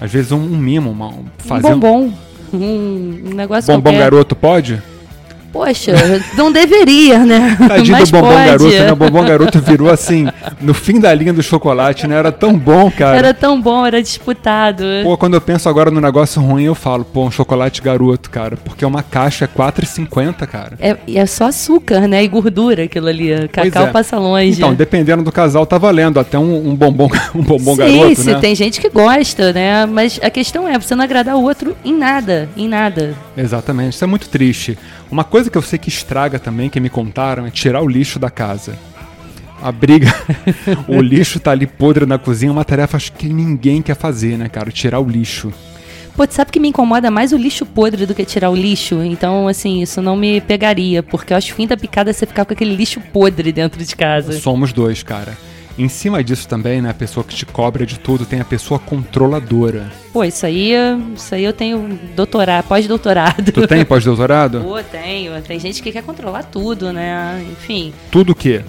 Às 0.00 0.12
vezes 0.12 0.30
um, 0.30 0.38
um 0.38 0.56
mimo, 0.56 0.90
uma, 0.90 1.08
um- 1.08 1.24
fazer 1.38 1.66
um 1.66 1.78
bombom. 1.80 2.12
Um, 2.52 3.22
um 3.30 3.34
negócio 3.34 3.72
bombom 3.74 3.90
qualquer. 3.90 3.98
garoto 3.98 4.36
pode? 4.36 4.80
Poxa, 5.52 5.92
não 6.36 6.52
deveria, 6.52 7.20
né? 7.24 7.56
Tadinho 7.66 7.98
Mas 7.98 8.10
do 8.10 8.18
bombom 8.18 8.32
pode. 8.32 8.46
garoto, 8.46 8.70
né? 8.70 8.92
O 8.92 8.96
bombom 8.96 9.24
garoto 9.24 9.60
virou 9.60 9.90
assim, 9.90 10.28
no 10.60 10.74
fim 10.74 11.00
da 11.00 11.12
linha 11.14 11.32
do 11.32 11.42
chocolate, 11.42 12.06
né? 12.06 12.16
Era 12.16 12.30
tão 12.30 12.56
bom, 12.56 12.90
cara. 12.90 13.16
Era 13.16 13.34
tão 13.34 13.60
bom, 13.60 13.86
era 13.86 14.02
disputado. 14.02 14.84
Pô, 15.02 15.16
quando 15.16 15.34
eu 15.34 15.40
penso 15.40 15.68
agora 15.68 15.90
no 15.90 16.00
negócio 16.00 16.40
ruim, 16.42 16.64
eu 16.64 16.74
falo, 16.74 17.04
pô, 17.04 17.24
um 17.24 17.30
chocolate 17.30 17.80
garoto, 17.80 18.30
cara. 18.30 18.56
Porque 18.56 18.84
uma 18.84 19.02
caixa 19.02 19.46
é 19.46 19.48
R$4,50, 19.48 20.46
cara. 20.46 20.72
É, 20.80 20.96
e 21.06 21.18
é 21.18 21.24
só 21.26 21.46
açúcar, 21.46 22.06
né? 22.06 22.22
E 22.22 22.28
gordura 22.28 22.84
aquilo 22.84 23.08
ali. 23.08 23.48
Cacau 23.48 23.86
é. 23.86 23.90
passa 23.90 24.18
longe. 24.18 24.58
Então, 24.58 24.74
dependendo 24.74 25.22
do 25.22 25.32
casal, 25.32 25.64
tá 25.64 25.78
valendo. 25.78 26.20
Até 26.20 26.38
um, 26.38 26.68
um 26.68 26.74
bombom, 26.74 27.08
um 27.34 27.42
bombom 27.42 27.74
Sim, 27.76 27.98
garoto, 27.98 28.20
se 28.20 28.32
né? 28.32 28.38
tem 28.38 28.54
gente 28.54 28.80
que 28.80 28.90
gosta, 28.90 29.52
né? 29.52 29.86
Mas 29.86 30.20
a 30.22 30.30
questão 30.30 30.68
é 30.68 30.78
você 30.78 30.94
não 30.94 31.04
agradar 31.04 31.36
o 31.36 31.42
outro 31.42 31.76
em 31.84 31.96
nada, 31.96 32.48
em 32.56 32.68
nada. 32.68 33.14
Exatamente, 33.36 33.94
isso 33.94 34.04
é 34.04 34.06
muito 34.06 34.28
triste. 34.28 34.78
Uma 35.10 35.24
coisa 35.24 35.37
que 35.46 35.56
eu 35.56 35.62
sei 35.62 35.78
que 35.78 35.88
estraga 35.88 36.38
também, 36.38 36.68
que 36.68 36.80
me 36.80 36.90
contaram, 36.90 37.46
é 37.46 37.50
tirar 37.50 37.82
o 37.82 37.88
lixo 37.88 38.18
da 38.18 38.30
casa. 38.30 38.76
A 39.62 39.72
briga, 39.72 40.12
o 40.88 41.00
lixo 41.00 41.38
tá 41.40 41.50
ali 41.50 41.66
podre 41.66 42.06
na 42.06 42.18
cozinha, 42.18 42.50
é 42.50 42.52
uma 42.52 42.64
tarefa 42.64 42.96
acho 42.96 43.12
que 43.12 43.28
ninguém 43.28 43.82
quer 43.82 43.96
fazer, 43.96 44.36
né, 44.36 44.48
cara? 44.48 44.70
Tirar 44.70 45.00
o 45.00 45.08
lixo. 45.08 45.52
Pô, 46.16 46.26
tu 46.26 46.34
sabe 46.34 46.50
que 46.50 46.58
me 46.58 46.68
incomoda 46.68 47.12
mais 47.12 47.32
o 47.32 47.36
lixo 47.36 47.64
podre 47.64 48.04
do 48.04 48.14
que 48.14 48.24
tirar 48.24 48.50
o 48.50 48.56
lixo? 48.56 49.02
Então, 49.02 49.46
assim, 49.46 49.82
isso 49.82 50.02
não 50.02 50.16
me 50.16 50.40
pegaria, 50.40 51.00
porque 51.00 51.32
eu 51.32 51.36
acho 51.36 51.54
fim 51.54 51.66
da 51.66 51.76
picada 51.76 52.12
você 52.12 52.26
ficar 52.26 52.44
com 52.44 52.52
aquele 52.52 52.74
lixo 52.74 53.00
podre 53.12 53.52
dentro 53.52 53.84
de 53.84 53.94
casa. 53.94 54.32
Somos 54.32 54.72
dois, 54.72 55.02
cara. 55.02 55.36
Em 55.78 55.88
cima 55.88 56.24
disso 56.24 56.48
também, 56.48 56.82
né, 56.82 56.90
a 56.90 56.94
pessoa 56.94 57.22
que 57.22 57.34
te 57.36 57.46
cobra 57.46 57.86
de 57.86 57.98
tudo, 58.00 58.26
tem 58.26 58.40
a 58.40 58.44
pessoa 58.44 58.80
controladora. 58.80 59.92
Pô, 60.12 60.24
isso 60.24 60.44
aí, 60.44 60.72
isso 61.14 61.32
aí 61.34 61.44
eu 61.44 61.52
tenho 61.52 61.98
doutorado, 62.16 62.64
pós-doutorado. 62.66 63.52
Tu 63.52 63.66
tem 63.66 63.84
pós-doutorado? 63.84 64.60
Pô, 64.60 64.82
tenho. 64.82 65.40
Tem 65.42 65.60
gente 65.60 65.80
que 65.80 65.92
quer 65.92 66.02
controlar 66.02 66.42
tudo, 66.42 66.92
né? 66.92 67.44
Enfim, 67.52 67.92
Tudo 68.10 68.32
o 68.32 68.34
quê? 68.34 68.62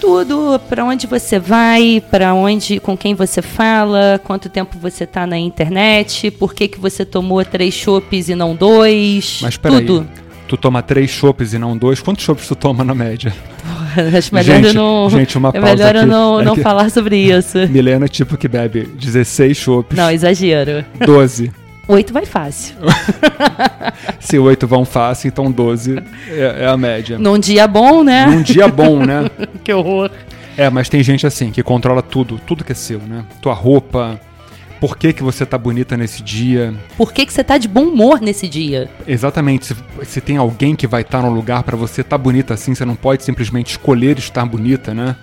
tudo 0.00 0.60
pra 0.68 0.84
onde 0.84 1.08
você 1.08 1.40
vai, 1.40 2.00
pra 2.08 2.32
onde, 2.32 2.78
com 2.78 2.96
quem 2.96 3.16
você 3.16 3.42
fala, 3.42 4.20
quanto 4.22 4.48
tempo 4.48 4.78
você 4.78 5.04
tá 5.04 5.26
na 5.26 5.36
internet, 5.36 6.30
por 6.30 6.54
que 6.54 6.68
que 6.68 6.78
você 6.78 7.04
tomou 7.04 7.44
três 7.44 7.74
chopes 7.74 8.28
e 8.28 8.36
não 8.36 8.54
dois, 8.54 9.40
Mas 9.42 9.56
peraí, 9.56 9.84
tudo. 9.84 10.08
tu 10.46 10.56
toma 10.56 10.82
três 10.82 11.10
chopes 11.10 11.52
e 11.52 11.58
não 11.58 11.76
dois, 11.76 12.00
quantos 12.00 12.24
chopes 12.24 12.46
tu 12.46 12.54
toma 12.54 12.84
na 12.84 12.94
média? 12.94 13.34
Acho 14.16 14.34
melhor 14.34 14.56
Gente, 14.56 14.66
eu 14.68 14.74
não. 14.74 15.10
gente, 15.10 15.36
uma 15.38 15.50
é 15.54 15.60
melhor 15.60 15.96
eu 15.96 16.06
não, 16.06 16.40
É 16.40 16.44
não 16.44 16.54
que- 16.54 16.62
falar 16.62 16.90
sobre 16.90 17.16
isso. 17.16 17.58
Milena 17.68 18.04
é 18.06 18.08
tipo 18.08 18.36
que 18.36 18.48
bebe 18.48 18.82
16 18.98 19.56
chopps, 19.56 19.96
Não, 19.96 20.10
exagero. 20.10 20.84
12. 21.04 21.50
Oito 21.88 22.12
vai 22.12 22.26
fácil. 22.26 22.74
Se 24.20 24.38
8 24.38 24.66
vão 24.66 24.84
fácil, 24.84 25.28
então 25.28 25.50
12 25.50 25.96
é, 26.28 26.64
é 26.64 26.66
a 26.66 26.76
média. 26.76 27.18
Num 27.18 27.38
dia 27.38 27.66
bom, 27.66 28.04
né? 28.04 28.26
Num 28.26 28.42
dia 28.42 28.68
bom, 28.68 29.04
né? 29.04 29.24
Que 29.64 29.72
horror. 29.72 30.10
É, 30.56 30.68
mas 30.68 30.88
tem 30.88 31.02
gente 31.02 31.26
assim 31.26 31.50
que 31.50 31.62
controla 31.62 32.02
tudo, 32.02 32.38
tudo 32.46 32.62
que 32.64 32.72
é 32.72 32.74
seu, 32.74 32.98
né? 32.98 33.24
Tua 33.40 33.54
roupa, 33.54 34.20
por 34.80 34.96
que, 34.96 35.12
que 35.12 35.22
você 35.22 35.44
tá 35.44 35.58
bonita 35.58 35.96
nesse 35.96 36.22
dia. 36.22 36.74
Por 36.96 37.12
que, 37.12 37.26
que 37.26 37.32
você 37.32 37.42
tá 37.42 37.58
de 37.58 37.66
bom 37.68 37.84
humor 37.84 38.20
nesse 38.20 38.46
dia? 38.48 38.88
Exatamente, 39.06 39.66
se, 39.66 39.74
se 40.04 40.20
tem 40.20 40.36
alguém 40.36 40.76
que 40.76 40.86
vai 40.86 41.02
estar 41.02 41.22
no 41.22 41.30
lugar 41.30 41.62
pra 41.62 41.76
você 41.76 42.02
tá 42.04 42.16
bonita 42.16 42.54
assim, 42.54 42.74
você 42.74 42.84
não 42.84 42.94
pode 42.94 43.22
simplesmente 43.24 43.70
escolher 43.72 44.18
estar 44.18 44.44
bonita, 44.46 44.94
né? 44.94 45.16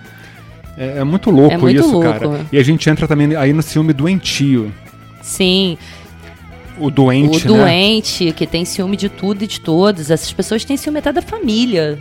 É, 0.76 0.98
é 0.98 1.04
muito 1.04 1.30
louco 1.30 1.54
É 1.54 1.56
muito 1.56 1.80
isso, 1.80 1.90
louco. 1.90 2.06
cara. 2.06 2.46
E 2.52 2.58
a 2.58 2.62
gente 2.62 2.88
entra 2.90 3.08
também 3.08 3.34
aí 3.34 3.52
no 3.52 3.62
ciúme 3.62 3.92
doentio. 3.94 4.70
Sim, 5.22 5.78
O 6.78 6.90
doente, 6.90 7.48
o 7.48 7.52
né? 7.52 7.58
doente 7.64 8.32
que 8.32 8.46
tem 8.46 8.64
ciúme 8.66 8.96
de 8.96 9.08
tudo 9.08 9.42
e 9.42 9.46
de 9.46 9.58
todos. 9.60 10.10
Essas 10.10 10.30
pessoas 10.32 10.64
têm 10.64 10.76
ciúme 10.76 10.98
até 10.98 11.10
da 11.12 11.22
família. 11.22 11.98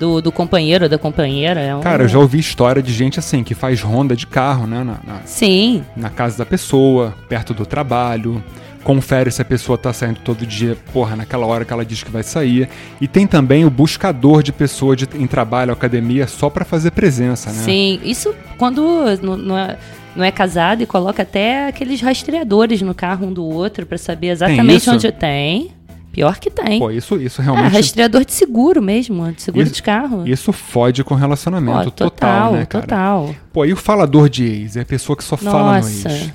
Do, 0.00 0.22
do 0.22 0.32
companheiro 0.32 0.84
ou 0.84 0.88
da 0.88 0.96
companheira. 0.96 1.60
É 1.60 1.76
um... 1.76 1.80
Cara, 1.80 2.04
eu 2.04 2.08
já 2.08 2.18
ouvi 2.18 2.38
história 2.38 2.82
de 2.82 2.90
gente 2.90 3.18
assim 3.18 3.44
que 3.44 3.54
faz 3.54 3.82
ronda 3.82 4.16
de 4.16 4.26
carro, 4.26 4.66
né? 4.66 4.78
Na, 4.78 4.98
na, 5.04 5.20
Sim, 5.26 5.84
na 5.94 6.08
casa 6.08 6.38
da 6.38 6.46
pessoa, 6.46 7.14
perto 7.28 7.52
do 7.52 7.66
trabalho, 7.66 8.42
confere 8.82 9.30
se 9.30 9.42
a 9.42 9.44
pessoa 9.44 9.76
tá 9.76 9.92
saindo 9.92 10.20
todo 10.20 10.46
dia, 10.46 10.74
porra, 10.90 11.16
naquela 11.16 11.44
hora 11.44 11.66
que 11.66 11.72
ela 11.72 11.84
diz 11.84 12.02
que 12.02 12.10
vai 12.10 12.22
sair. 12.22 12.66
E 12.98 13.06
tem 13.06 13.26
também 13.26 13.66
o 13.66 13.70
buscador 13.70 14.42
de 14.42 14.52
pessoa 14.52 14.96
de, 14.96 15.06
em 15.14 15.26
trabalho, 15.26 15.70
academia, 15.72 16.26
só 16.26 16.48
pra 16.48 16.64
fazer 16.64 16.90
presença, 16.92 17.52
né? 17.52 17.62
sim. 17.62 18.00
Isso 18.02 18.34
quando 18.56 19.04
não, 19.22 19.36
não 19.36 19.58
é, 19.58 19.76
não 20.16 20.24
é 20.24 20.30
casado 20.30 20.82
e 20.82 20.86
coloca 20.86 21.22
até 21.22 21.68
aqueles 21.68 22.00
rastreadores 22.00 22.80
no 22.82 22.94
carro 22.94 23.26
um 23.26 23.32
do 23.32 23.44
outro 23.44 23.84
pra 23.86 23.98
saber 23.98 24.28
exatamente 24.28 24.76
isso? 24.76 24.92
onde 24.92 25.12
tem. 25.12 25.72
Pior 26.12 26.38
que 26.38 26.50
tem. 26.50 26.78
Pô, 26.78 26.90
isso, 26.90 27.16
isso 27.20 27.40
Ah, 27.40 27.44
realmente. 27.44 27.72
rastreador 27.72 28.24
de 28.24 28.32
seguro 28.32 28.82
mesmo, 28.82 29.30
de 29.32 29.40
seguro 29.42 29.64
Isso- 29.64 29.74
de 29.74 29.82
carro. 29.82 30.26
Isso 30.26 30.52
fode 30.52 31.04
com 31.04 31.14
relacionamento 31.14 31.84
Pô, 31.84 31.90
total, 31.92 32.52
né, 32.54 32.66
cara? 32.66 32.82
total. 32.84 33.34
Pô, 33.52 33.64
e 33.64 33.72
o 33.72 33.76
falador 33.76 34.28
de 34.28 34.44
ex? 34.44 34.76
É 34.76 34.80
a 34.80 34.84
pessoa 34.84 35.16
que 35.16 35.22
só 35.22 35.36
fala 35.36 35.78
no 35.78 35.86
Nossa. 35.86 36.08
ex. 36.08 36.32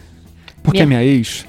Porque 0.63 0.85
Minha- 0.85 0.99
minha 1.01 1.03
ex, 1.03 1.45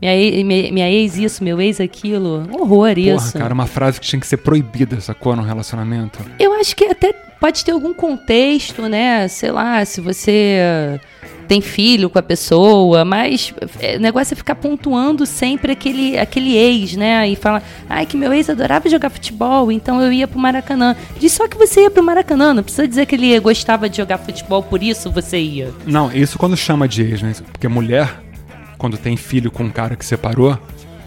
Minha, 0.00 0.14
ex- 0.14 0.44
minha, 0.44 0.72
minha 0.72 0.90
ex 0.90 1.16
isso, 1.16 1.42
meu 1.42 1.58
ex 1.60 1.80
aquilo. 1.80 2.46
Horror 2.52 2.94
porra, 2.94 3.00
isso. 3.00 3.32
cara, 3.38 3.54
uma 3.54 3.66
frase 3.66 3.98
que 3.98 4.06
tinha 4.06 4.20
que 4.20 4.26
ser 4.26 4.36
proibida, 4.36 5.00
sacou, 5.00 5.34
num 5.34 5.42
relacionamento. 5.42 6.18
Eu 6.38 6.52
acho 6.60 6.76
que 6.76 6.84
até 6.84 7.14
pode 7.40 7.64
ter 7.64 7.72
algum 7.72 7.94
contexto, 7.94 8.82
né? 8.82 9.26
Sei 9.28 9.50
lá, 9.50 9.82
se 9.86 10.02
você 10.02 11.00
tem 11.46 11.60
filho 11.60 12.10
com 12.10 12.18
a 12.18 12.22
pessoa, 12.22 13.04
mas 13.04 13.52
é, 13.80 13.96
o 13.96 14.00
negócio 14.00 14.34
é 14.34 14.36
ficar 14.36 14.54
pontuando 14.54 15.24
sempre 15.26 15.72
aquele, 15.72 16.18
aquele 16.18 16.56
ex, 16.56 16.96
né? 16.96 17.28
E 17.28 17.36
fala, 17.36 17.62
ai, 17.88 18.06
que 18.06 18.16
meu 18.16 18.32
ex 18.32 18.50
adorava 18.50 18.88
jogar 18.88 19.10
futebol, 19.10 19.70
então 19.70 20.00
eu 20.00 20.12
ia 20.12 20.26
pro 20.26 20.38
Maracanã. 20.38 20.96
Diz 21.18 21.32
só 21.32 21.46
que 21.46 21.56
você 21.56 21.82
ia 21.82 21.90
pro 21.90 22.02
Maracanã, 22.02 22.54
não 22.54 22.62
precisa 22.62 22.88
dizer 22.88 23.06
que 23.06 23.14
ele 23.14 23.38
gostava 23.40 23.88
de 23.88 23.96
jogar 23.96 24.18
futebol, 24.18 24.62
por 24.62 24.82
isso 24.82 25.10
você 25.10 25.38
ia. 25.38 25.70
Não, 25.86 26.12
isso 26.12 26.38
quando 26.38 26.56
chama 26.56 26.88
de 26.88 27.02
ex, 27.02 27.22
né? 27.22 27.34
Porque 27.52 27.68
mulher, 27.68 28.22
quando 28.78 28.96
tem 28.96 29.16
filho 29.16 29.50
com 29.50 29.64
um 29.64 29.70
cara 29.70 29.96
que 29.96 30.04
separou, 30.04 30.58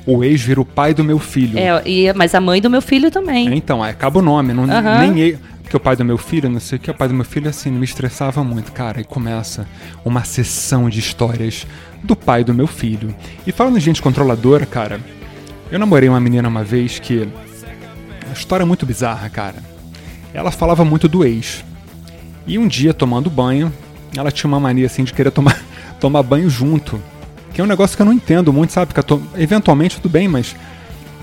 o 0.06 0.24
ex 0.24 0.42
vira 0.42 0.62
o 0.62 0.66
pai 0.66 0.94
do 0.94 1.04
meu 1.04 1.20
filho. 1.20 1.60
É, 1.60 1.82
e, 1.86 2.12
mas 2.14 2.34
a 2.34 2.40
mãe 2.40 2.62
do 2.62 2.70
meu 2.70 2.82
filho 2.82 3.12
também. 3.12 3.50
É, 3.50 3.56
então, 3.56 3.84
acaba 3.84 4.20
o 4.20 4.22
nome. 4.22 4.54
Não, 4.54 4.64
Aham. 4.64 5.12
Nem 5.12 5.38
ex. 5.68 5.72
Porque 5.72 5.78
o 5.78 5.80
pai 5.80 5.96
do 5.96 6.06
meu 6.06 6.18
filho, 6.18 6.50
não 6.50 6.60
sei 6.60 6.78
o 6.78 6.82
que, 6.82 6.90
o 6.90 6.94
pai 6.94 7.08
do 7.08 7.14
meu 7.14 7.26
filho, 7.26 7.50
assim, 7.50 7.70
me 7.72 7.84
estressava 7.84 8.44
muito, 8.44 8.72
cara. 8.72 9.02
E 9.02 9.04
começa 9.04 9.68
uma 10.06 10.24
sessão 10.24 10.90
de 10.90 11.00
histórias 11.00 11.68
do 12.04 12.16
pai 12.16 12.44
do 12.44 12.54
meu 12.54 12.68
filho. 12.68 13.14
E 13.46 13.52
falando 13.52 13.78
em 13.78 13.82
gente 13.82 14.02
controladora, 14.02 14.66
cara, 14.66 15.00
eu 15.72 15.78
namorei 15.78 16.08
uma 16.10 16.20
menina 16.20 16.48
uma 16.48 16.64
vez 16.64 17.00
que. 17.00 17.28
Uma 18.26 18.34
história 18.34 18.66
muito 18.66 18.86
bizarra, 18.86 19.30
cara. 19.30 19.56
Ela 20.34 20.52
falava 20.52 20.86
muito 20.86 21.08
do 21.08 21.26
ex. 21.26 21.64
E 22.46 22.58
um 22.58 22.68
dia, 22.68 22.94
tomando 22.94 23.30
banho, 23.30 23.74
ela 24.16 24.32
tinha 24.32 24.48
uma 24.48 24.60
mania 24.60 24.86
assim 24.86 25.04
de 25.04 25.14
querer 25.14 25.32
tomar, 25.32 25.60
tomar 26.00 26.24
banho 26.24 26.50
junto. 26.50 27.02
Que 27.54 27.60
é 27.62 27.64
um 27.64 27.68
negócio 27.68 27.96
que 27.96 28.02
eu 28.02 28.06
não 28.06 28.14
entendo 28.14 28.54
muito, 28.54 28.72
sabe? 28.72 28.94
Que 28.94 29.02
tô- 29.02 29.22
eventualmente 29.36 29.98
tudo 29.98 30.10
bem, 30.12 30.28
mas. 30.28 30.56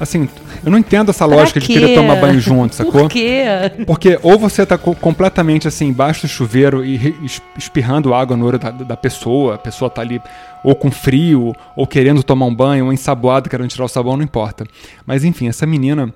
Assim, 0.01 0.29
eu 0.65 0.71
não 0.73 0.79
entendo 0.79 1.11
essa 1.11 1.25
lógica 1.25 1.61
de 1.61 1.67
querer 1.69 1.95
tomar 1.95 2.17
banho 2.17 2.41
junto, 2.41 2.75
sacou? 2.77 3.03
Por 3.03 3.11
quê? 3.11 3.45
Porque 3.87 4.19
ou 4.23 4.37
você 4.39 4.67
tá 4.67 4.77
co- 4.77 4.95
completamente 4.97 5.69
assim, 5.69 5.87
embaixo 5.87 6.23
do 6.23 6.29
chuveiro 6.29 6.85
e 6.85 7.15
espirrando 7.57 8.13
água 8.13 8.37
no 8.37 8.45
olho 8.45 8.59
da, 8.59 8.71
da 8.71 8.97
pessoa, 8.97 9.55
a 9.55 9.59
pessoa 9.59 9.89
tá 9.89 10.03
ali 10.03 10.21
ou 10.65 10.75
com 10.75 10.91
frio, 10.91 11.55
ou 11.77 11.87
querendo 11.87 12.23
tomar 12.23 12.47
um 12.47 12.55
banho, 12.55 12.87
ou 12.87 12.93
ensaboado, 12.93 13.49
querendo 13.49 13.69
tirar 13.69 13.85
o 13.85 13.89
sabão, 13.89 14.17
não 14.17 14.25
importa. 14.25 14.67
Mas 15.07 15.23
enfim, 15.25 15.47
essa 15.49 15.65
menina 15.67 16.13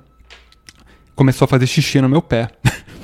começou 1.14 1.44
a 1.44 1.48
fazer 1.48 1.66
xixi 1.66 2.00
no 2.00 2.08
meu 2.08 2.22
pé. 2.22 2.48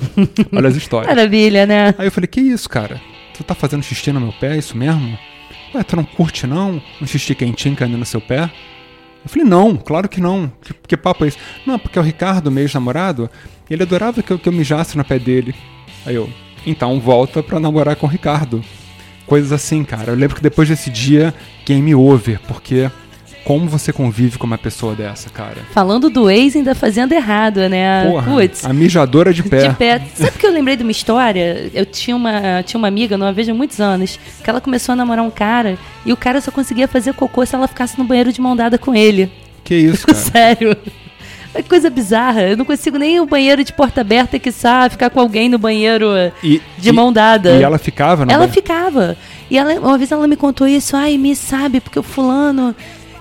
Olha 0.53 0.67
as 0.67 0.75
histórias. 0.75 1.07
Maravilha, 1.15 1.65
né? 1.65 1.95
Aí 1.97 2.07
eu 2.07 2.11
falei, 2.11 2.27
que 2.27 2.41
isso, 2.41 2.69
cara? 2.69 2.99
Tu 3.37 3.43
tá 3.43 3.53
fazendo 3.55 3.83
xixi 3.83 4.11
no 4.11 4.19
meu 4.19 4.33
pé, 4.33 4.55
é 4.55 4.57
isso 4.57 4.75
mesmo? 4.77 5.17
Ué, 5.73 5.83
tu 5.83 5.95
não 5.95 6.03
curte 6.03 6.47
não? 6.47 6.81
Um 7.01 7.05
xixi 7.07 7.35
quentinho 7.35 7.75
caindo 7.75 7.97
no 7.97 8.05
seu 8.05 8.19
pé? 8.21 8.49
Eu 9.25 9.29
falei, 9.29 9.47
não, 9.47 9.75
claro 9.75 10.07
que 10.07 10.21
não. 10.21 10.51
Que, 10.61 10.73
que 10.89 10.95
papo 10.95 11.25
é 11.25 11.29
esse? 11.29 11.37
Não, 11.65 11.79
porque 11.79 11.97
o 11.97 12.01
Ricardo, 12.03 12.51
meu 12.51 12.63
ex-namorado, 12.63 13.27
ele 13.67 13.81
adorava 13.81 14.21
que 14.21 14.31
eu, 14.31 14.37
que 14.37 14.47
eu 14.47 14.53
mijasse 14.53 14.95
no 14.95 15.03
pé 15.03 15.17
dele. 15.17 15.55
Aí 16.05 16.13
eu, 16.13 16.29
então 16.65 16.99
volta 16.99 17.41
pra 17.41 17.59
namorar 17.59 17.95
com 17.95 18.05
o 18.05 18.09
Ricardo. 18.09 18.63
Coisas 19.25 19.51
assim, 19.51 19.83
cara. 19.83 20.11
Eu 20.11 20.15
lembro 20.15 20.35
que 20.35 20.43
depois 20.43 20.69
desse 20.69 20.91
dia, 20.91 21.33
game 21.65 21.95
over, 21.95 22.39
porque 22.47 22.91
como 23.45 23.69
você 23.69 23.93
convive 23.93 24.37
com 24.37 24.45
uma 24.47 24.57
pessoa 24.57 24.95
dessa, 24.95 25.29
cara? 25.29 25.57
Falando 25.71 26.09
do 26.09 26.29
ex, 26.29 26.55
ainda 26.55 26.73
fazendo 26.75 27.13
errado, 27.13 27.69
né? 27.69 28.05
Porra, 28.09 28.31
Putz. 28.31 28.65
a 28.65 28.73
mijadora 28.73 29.31
de 29.33 29.43
pé. 29.43 29.67
De 29.69 29.75
pé. 29.75 30.01
Sabe 30.15 30.31
que 30.37 30.45
eu 30.45 30.51
lembrei 30.51 30.75
de 30.75 30.81
uma 30.83 30.91
história? 30.91 31.69
Eu 31.73 31.85
tinha 31.85 32.15
uma, 32.17 32.63
tinha 32.63 32.77
uma 32.77 32.87
amiga, 32.87 33.17
não 33.17 33.27
a 33.27 33.31
vejo 33.31 33.51
há 33.51 33.55
muitos 33.55 33.79
anos, 33.79 34.19
que 34.43 34.49
ela 34.49 34.59
começou 34.59 34.93
a 34.93 34.95
namorar 34.95 35.23
um 35.23 35.29
cara 35.29 35.77
e 36.05 36.11
o 36.11 36.17
cara 36.17 36.41
só 36.41 36.51
conseguia 36.51 36.87
fazer 36.87 37.13
cocô 37.13 37.45
se 37.45 37.53
ela 37.55 37.67
ficasse 37.67 37.97
no 37.97 38.03
banheiro 38.03 38.33
de 38.33 38.41
mão 38.41 38.55
dada 38.55 38.77
com 38.77 38.93
ele. 38.95 39.31
Que 39.63 39.75
isso, 39.75 40.05
cara? 40.07 40.17
Sério. 40.19 40.77
É 41.53 41.63
coisa 41.63 41.89
bizarra. 41.89 42.41
Eu 42.41 42.57
não 42.57 42.65
consigo 42.65 42.97
nem 42.97 43.19
o 43.21 43.25
banheiro 43.25 43.63
de 43.63 43.71
porta 43.71 44.01
aberta 44.01 44.37
que 44.37 44.51
sabe 44.51 44.91
ficar 44.91 45.09
com 45.09 45.19
alguém 45.21 45.47
no 45.47 45.57
banheiro 45.57 46.07
E, 46.43 46.61
de 46.77 46.89
e- 46.89 46.91
mão 46.91 47.13
dada. 47.13 47.51
E 47.57 47.63
ela 47.63 47.77
ficava 47.77 48.25
no 48.25 48.31
Ela 48.31 48.39
banheiro? 48.47 48.53
ficava. 48.53 49.15
E 49.49 49.57
ela, 49.57 49.73
uma 49.75 49.97
vez 49.97 50.11
ela 50.11 50.27
me 50.27 50.35
contou 50.35 50.67
isso. 50.67 50.97
Ai, 50.97 51.17
me 51.17 51.33
sabe, 51.35 51.79
porque 51.79 51.97
o 51.97 52.03
fulano, 52.03 52.75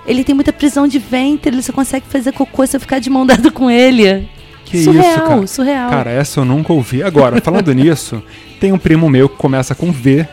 ele 0.06 0.24
tem 0.24 0.34
muita 0.34 0.52
prisão 0.52 0.86
de 0.86 0.98
ventre, 0.98 1.54
ele 1.54 1.62
só 1.62 1.72
consegue 1.72 2.06
fazer 2.08 2.32
cocô 2.32 2.66
se 2.66 2.76
eu 2.76 2.80
ficar 2.80 2.98
de 2.98 3.10
mão 3.10 3.24
dada 3.26 3.50
com 3.50 3.70
ele. 3.70 4.28
Que 4.64 4.82
surreal, 4.82 5.06
isso, 5.06 5.22
cara? 5.22 5.46
surreal. 5.46 5.90
Cara, 5.90 6.10
essa 6.10 6.40
eu 6.40 6.44
nunca 6.44 6.72
ouvi. 6.72 7.02
Agora, 7.02 7.40
falando 7.40 7.72
nisso, 7.74 8.22
tem 8.60 8.72
um 8.72 8.78
primo 8.78 9.08
meu 9.08 9.28
que 9.28 9.36
começa 9.36 9.74
com 9.74 9.92
V, 9.92 10.26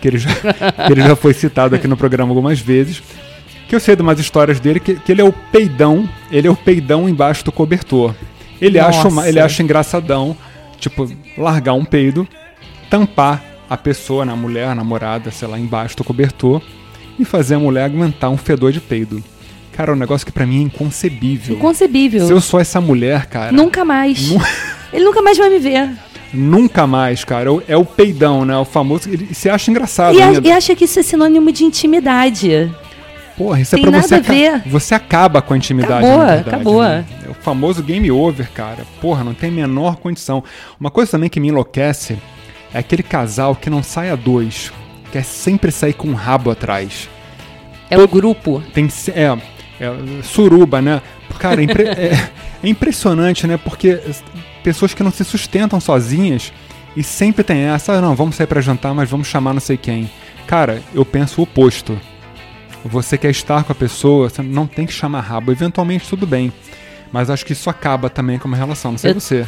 que 0.00 0.08
ele 0.08 0.18
já, 0.18 0.30
que 0.86 0.92
ele 0.92 1.02
já 1.02 1.16
foi 1.16 1.34
citado 1.34 1.74
aqui 1.74 1.88
no 1.88 1.96
programa 1.96 2.30
algumas 2.30 2.60
vezes. 2.60 3.02
Que 3.68 3.74
eu 3.74 3.80
sei 3.80 3.94
de 3.94 4.02
umas 4.02 4.18
histórias 4.18 4.60
dele, 4.60 4.80
que, 4.80 4.94
que 4.94 5.12
ele 5.12 5.20
é 5.20 5.24
o 5.24 5.32
peidão, 5.32 6.08
ele 6.30 6.48
é 6.48 6.50
o 6.50 6.56
peidão 6.56 7.08
embaixo 7.08 7.44
do 7.44 7.52
cobertor. 7.52 8.14
Ele 8.60 8.78
acha, 8.78 9.06
uma, 9.08 9.28
ele 9.28 9.38
acha 9.38 9.62
engraçadão, 9.62 10.36
tipo, 10.80 11.08
largar 11.36 11.74
um 11.74 11.84
peido, 11.84 12.26
tampar 12.90 13.44
a 13.68 13.76
pessoa, 13.76 14.24
na 14.24 14.34
mulher, 14.34 14.68
a 14.68 14.74
namorada, 14.74 15.30
sei 15.30 15.46
lá, 15.46 15.58
embaixo 15.58 15.96
do 15.96 16.02
cobertor, 16.02 16.62
e 17.18 17.24
fazer 17.24 17.54
a 17.56 17.58
mulher 17.58 17.84
aguentar 17.84 18.30
um 18.30 18.36
fedor 18.36 18.72
de 18.72 18.80
peido. 18.80 19.22
Cara, 19.72 19.92
é 19.92 19.94
um 19.94 19.98
negócio 19.98 20.26
que 20.26 20.32
pra 20.32 20.44
mim 20.46 20.58
é 20.58 20.62
inconcebível. 20.62 21.56
Inconcebível. 21.56 22.26
Se 22.26 22.32
eu 22.32 22.40
sou 22.40 22.58
essa 22.60 22.80
mulher, 22.80 23.26
cara. 23.26 23.52
Nunca 23.52 23.84
mais. 23.84 24.28
Nu- 24.30 24.40
Ele 24.92 25.04
nunca 25.04 25.22
mais 25.22 25.36
vai 25.38 25.48
me 25.50 25.58
ver. 25.58 25.90
Nunca 26.32 26.86
mais, 26.86 27.24
cara. 27.24 27.48
É 27.68 27.76
o- 27.76 27.82
É 27.82 27.84
peidão, 27.84 28.44
né? 28.44 28.56
O 28.56 28.64
famoso. 28.64 29.08
Ele 29.08 29.32
se 29.34 29.48
acha 29.48 29.70
engraçado. 29.70 30.16
E, 30.16 30.20
a- 30.22 30.26
ainda. 30.28 30.48
e 30.48 30.50
acha 30.52 30.74
que 30.74 30.84
isso 30.84 30.98
é 30.98 31.02
sinônimo 31.02 31.52
de 31.52 31.64
intimidade. 31.64 32.70
Porra, 33.36 33.60
isso 33.60 33.76
tem 33.76 33.84
é 33.86 33.90
pra 33.90 34.02
você. 34.02 34.16
nada 34.16 34.28
a 34.28 34.34
ver. 34.34 34.62
Você 34.66 34.94
acaba 34.96 35.40
com 35.40 35.54
a 35.54 35.56
intimidade. 35.56 36.04
Acabou, 36.06 36.26
verdade, 36.26 36.48
acabou. 36.48 36.82
né? 36.82 37.04
É 37.24 37.30
o 37.30 37.34
famoso 37.34 37.82
game 37.82 38.10
over, 38.10 38.50
cara. 38.52 38.84
Porra, 39.00 39.22
não 39.22 39.32
tem 39.32 39.48
a 39.48 39.52
menor 39.52 39.96
condição. 39.96 40.42
Uma 40.80 40.90
coisa 40.90 41.12
também 41.12 41.30
que 41.30 41.38
me 41.38 41.48
enlouquece 41.48 42.18
é 42.74 42.78
aquele 42.80 43.02
casal 43.04 43.54
que 43.54 43.70
não 43.70 43.80
sai 43.82 44.10
a 44.10 44.16
dois. 44.16 44.72
Quer 45.12 45.24
sempre 45.24 45.70
sair 45.72 45.92
com 45.94 46.08
um 46.08 46.14
rabo 46.14 46.50
atrás. 46.50 47.08
É 47.90 47.98
o 47.98 48.06
grupo. 48.06 48.62
Tem 48.74 48.88
é, 49.14 49.22
é 49.80 50.22
suruba, 50.22 50.82
né? 50.82 51.00
Cara, 51.38 51.60
é, 51.60 51.64
impre- 51.64 51.84
é- 51.88 52.30
é 52.62 52.68
impressionante, 52.68 53.46
né? 53.46 53.56
Porque 53.56 53.98
pessoas 54.62 54.92
que 54.92 55.02
não 55.02 55.10
se 55.10 55.24
sustentam 55.24 55.80
sozinhas 55.80 56.52
e 56.96 57.02
sempre 57.02 57.42
tem 57.44 57.60
essa, 57.62 57.92
"Ah, 57.94 58.00
não, 58.00 58.14
vamos 58.14 58.36
sair 58.36 58.46
pra 58.46 58.60
jantar, 58.60 58.92
mas 58.94 59.08
vamos 59.08 59.26
chamar 59.28 59.52
não 59.54 59.60
sei 59.60 59.76
quem. 59.76 60.10
Cara, 60.46 60.82
eu 60.94 61.04
penso 61.04 61.40
o 61.40 61.44
oposto. 61.44 61.98
Você 62.84 63.16
quer 63.18 63.30
estar 63.30 63.64
com 63.64 63.72
a 63.72 63.74
pessoa, 63.74 64.28
você 64.28 64.40
não 64.42 64.66
tem 64.66 64.86
que 64.86 64.92
chamar 64.92 65.20
rabo. 65.20 65.50
Eventualmente 65.52 66.08
tudo 66.08 66.26
bem. 66.26 66.52
Mas 67.12 67.30
acho 67.30 67.44
que 67.44 67.52
isso 67.52 67.68
acaba 67.70 68.08
também 68.10 68.38
com 68.38 68.46
uma 68.48 68.56
relação, 68.56 68.92
não 68.92 68.98
sei 68.98 69.10
Eu- 69.12 69.20
você. 69.20 69.46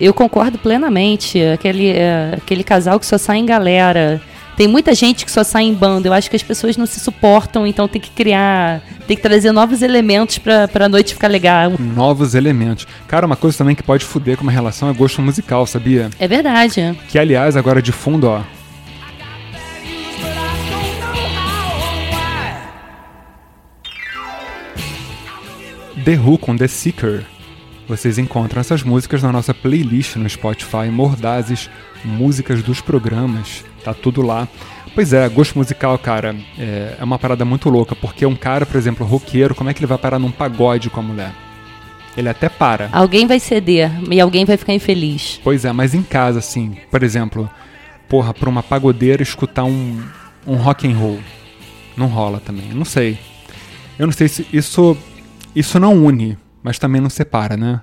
Eu 0.00 0.14
concordo 0.14 0.56
plenamente. 0.58 1.40
Aquele, 1.42 1.90
é, 1.90 2.34
aquele 2.36 2.64
casal 2.64 2.98
que 2.98 3.04
só 3.06 3.18
sai 3.18 3.38
em 3.38 3.46
galera. 3.46 4.20
Tem 4.56 4.68
muita 4.68 4.94
gente 4.94 5.24
que 5.24 5.30
só 5.30 5.42
sai 5.42 5.64
em 5.64 5.74
banda. 5.74 6.08
Eu 6.08 6.12
acho 6.12 6.28
que 6.28 6.36
as 6.36 6.42
pessoas 6.42 6.76
não 6.76 6.86
se 6.86 7.00
suportam, 7.00 7.66
então 7.66 7.88
tem 7.88 8.00
que 8.00 8.10
criar, 8.10 8.82
tem 9.06 9.16
que 9.16 9.22
trazer 9.22 9.52
novos 9.52 9.80
elementos 9.82 10.38
pra, 10.38 10.68
pra 10.68 10.88
noite 10.88 11.14
ficar 11.14 11.28
legal. 11.28 11.72
Novos 11.78 12.34
elementos. 12.34 12.86
Cara, 13.08 13.26
uma 13.26 13.36
coisa 13.36 13.56
também 13.56 13.74
que 13.74 13.82
pode 13.82 14.04
fuder 14.04 14.36
com 14.36 14.42
uma 14.42 14.52
relação 14.52 14.90
é 14.90 14.92
gosto 14.92 15.22
musical, 15.22 15.66
sabia? 15.66 16.10
É 16.18 16.28
verdade. 16.28 16.98
Que, 17.08 17.18
aliás, 17.18 17.56
agora 17.56 17.80
de 17.80 17.92
fundo, 17.92 18.28
ó. 18.28 18.42
The 26.04 26.16
Who 26.16 26.38
com 26.38 26.56
The 26.56 26.66
Seeker. 26.66 27.24
Vocês 27.90 28.18
encontram 28.18 28.60
essas 28.60 28.84
músicas 28.84 29.20
na 29.20 29.32
nossa 29.32 29.52
playlist 29.52 30.14
no 30.14 30.30
Spotify, 30.30 30.88
Mordazes, 30.92 31.68
músicas 32.04 32.62
dos 32.62 32.80
programas, 32.80 33.64
tá 33.82 33.92
tudo 33.92 34.22
lá. 34.22 34.46
Pois 34.94 35.12
é, 35.12 35.28
gosto 35.28 35.58
musical, 35.58 35.98
cara, 35.98 36.36
é, 36.56 36.94
é 37.00 37.02
uma 37.02 37.18
parada 37.18 37.44
muito 37.44 37.68
louca, 37.68 37.96
porque 37.96 38.24
um 38.24 38.36
cara, 38.36 38.64
por 38.64 38.76
exemplo, 38.76 39.04
roqueiro, 39.04 39.56
como 39.56 39.70
é 39.70 39.74
que 39.74 39.80
ele 39.80 39.88
vai 39.88 39.98
parar 39.98 40.20
num 40.20 40.30
pagode 40.30 40.88
com 40.88 41.00
a 41.00 41.02
mulher? 41.02 41.32
Ele 42.16 42.28
até 42.28 42.48
para. 42.48 42.88
Alguém 42.92 43.26
vai 43.26 43.40
ceder 43.40 43.90
e 44.08 44.20
alguém 44.20 44.44
vai 44.44 44.56
ficar 44.56 44.72
infeliz. 44.72 45.40
Pois 45.42 45.64
é, 45.64 45.72
mas 45.72 45.92
em 45.92 46.02
casa, 46.04 46.38
assim, 46.38 46.76
por 46.92 47.02
exemplo, 47.02 47.50
porra, 48.08 48.32
pra 48.32 48.48
uma 48.48 48.62
pagodeira 48.62 49.20
escutar 49.20 49.64
um, 49.64 50.00
um 50.46 50.54
rock 50.54 50.86
and 50.86 50.96
roll. 50.96 51.18
Não 51.96 52.06
rola 52.06 52.38
também, 52.38 52.68
não 52.72 52.84
sei. 52.84 53.18
Eu 53.98 54.06
não 54.06 54.12
sei 54.12 54.28
se 54.28 54.46
isso, 54.52 54.96
isso 55.56 55.80
não 55.80 56.04
une, 56.04 56.38
mas 56.62 56.78
também 56.78 57.00
não 57.00 57.10
separa, 57.10 57.56
né? 57.56 57.80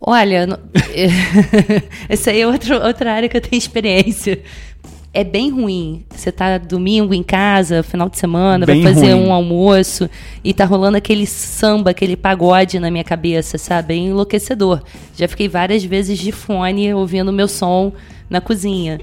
Olha, 0.00 0.46
no- 0.46 0.58
essa 2.08 2.30
aí 2.30 2.40
é 2.40 2.46
outro, 2.46 2.76
outra 2.84 3.12
área 3.12 3.28
que 3.28 3.36
eu 3.36 3.40
tenho 3.40 3.58
experiência. 3.58 4.40
É 5.16 5.22
bem 5.22 5.48
ruim. 5.48 6.04
Você 6.10 6.32
tá 6.32 6.58
domingo 6.58 7.14
em 7.14 7.22
casa, 7.22 7.84
final 7.84 8.08
de 8.08 8.18
semana, 8.18 8.66
Bem 8.66 8.82
vai 8.82 8.92
fazer 8.92 9.12
ruim. 9.12 9.28
um 9.28 9.32
almoço 9.32 10.10
e 10.42 10.52
tá 10.52 10.64
rolando 10.64 10.96
aquele 10.96 11.24
samba, 11.24 11.90
aquele 11.90 12.16
pagode 12.16 12.80
na 12.80 12.90
minha 12.90 13.04
cabeça, 13.04 13.56
sabe? 13.56 13.94
É 13.94 13.96
enlouquecedor. 13.96 14.82
Já 15.16 15.28
fiquei 15.28 15.48
várias 15.48 15.84
vezes 15.84 16.18
de 16.18 16.32
fone 16.32 16.92
ouvindo 16.92 17.32
meu 17.32 17.46
som 17.46 17.92
na 18.28 18.40
cozinha. 18.40 19.00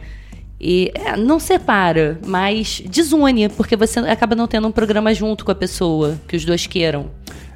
E 0.60 0.92
é, 0.94 1.16
não 1.16 1.40
separa, 1.40 2.20
mas 2.28 2.84
desune, 2.88 3.48
porque 3.48 3.78
você 3.78 4.00
acaba 4.00 4.36
não 4.36 4.48
tendo 4.48 4.68
um 4.68 4.72
programa 4.72 5.14
junto 5.14 5.46
com 5.46 5.52
a 5.52 5.56
pessoa, 5.56 6.20
que 6.28 6.36
os 6.36 6.44
dois 6.44 6.68
queiram. 6.68 7.10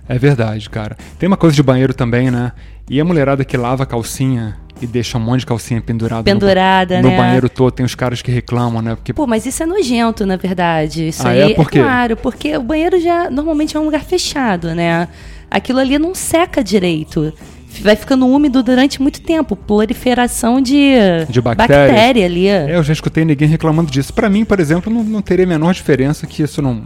É 0.07 0.17
verdade, 0.17 0.69
cara. 0.69 0.95
Tem 1.19 1.27
uma 1.27 1.37
coisa 1.37 1.55
de 1.55 1.63
banheiro 1.63 1.93
também, 1.93 2.29
né? 2.29 2.51
E 2.89 2.99
a 3.01 3.05
mulherada 3.05 3.43
que 3.43 3.57
lava 3.57 3.83
a 3.83 3.85
calcinha 3.85 4.57
e 4.81 4.85
deixa 4.85 5.17
um 5.17 5.21
monte 5.21 5.39
de 5.39 5.45
calcinha 5.45 5.81
pendurada, 5.81 6.23
Pendurada, 6.23 7.01
no, 7.01 7.07
né? 7.07 7.15
no 7.15 7.21
banheiro 7.23 7.49
todo. 7.49 7.71
Tem 7.71 7.85
os 7.85 7.95
caras 7.95 8.21
que 8.21 8.29
reclamam, 8.31 8.81
né? 8.81 8.95
Porque 8.95 9.13
Pô, 9.13 9.25
mas 9.25 9.45
isso 9.45 9.63
é 9.63 9.65
nojento, 9.65 10.25
na 10.25 10.35
verdade. 10.37 11.07
Isso 11.07 11.25
Ah, 11.25 11.31
aí 11.31 11.51
é? 11.51 11.55
Por 11.55 11.69
quê? 11.71 11.79
claro, 11.79 12.17
porque 12.17 12.55
o 12.57 12.61
banheiro 12.61 12.99
já 12.99 13.29
normalmente 13.29 13.75
é 13.75 13.79
um 13.79 13.85
lugar 13.85 14.03
fechado, 14.03 14.75
né? 14.75 15.07
Aquilo 15.49 15.79
ali 15.79 15.97
não 15.97 16.13
seca 16.13 16.63
direito. 16.63 17.33
Vai 17.81 17.95
ficando 17.95 18.27
úmido 18.27 18.61
durante 18.63 19.01
muito 19.01 19.21
tempo. 19.21 19.55
Proliferação 19.55 20.61
de, 20.61 20.93
De 21.29 21.41
bactéria. 21.41 21.87
bactéria 21.87 22.25
ali. 22.25 22.47
É, 22.47 22.75
eu 22.75 22.83
já 22.83 22.93
escutei 22.93 23.25
ninguém 23.25 23.47
reclamando 23.47 23.91
disso. 23.91 24.13
Pra 24.13 24.29
mim, 24.29 24.45
por 24.45 24.59
exemplo, 24.59 24.93
não, 24.93 25.03
não 25.03 25.21
teria 25.21 25.45
a 25.45 25.47
menor 25.47 25.73
diferença 25.73 26.25
que 26.27 26.43
isso 26.43 26.61
não. 26.61 26.83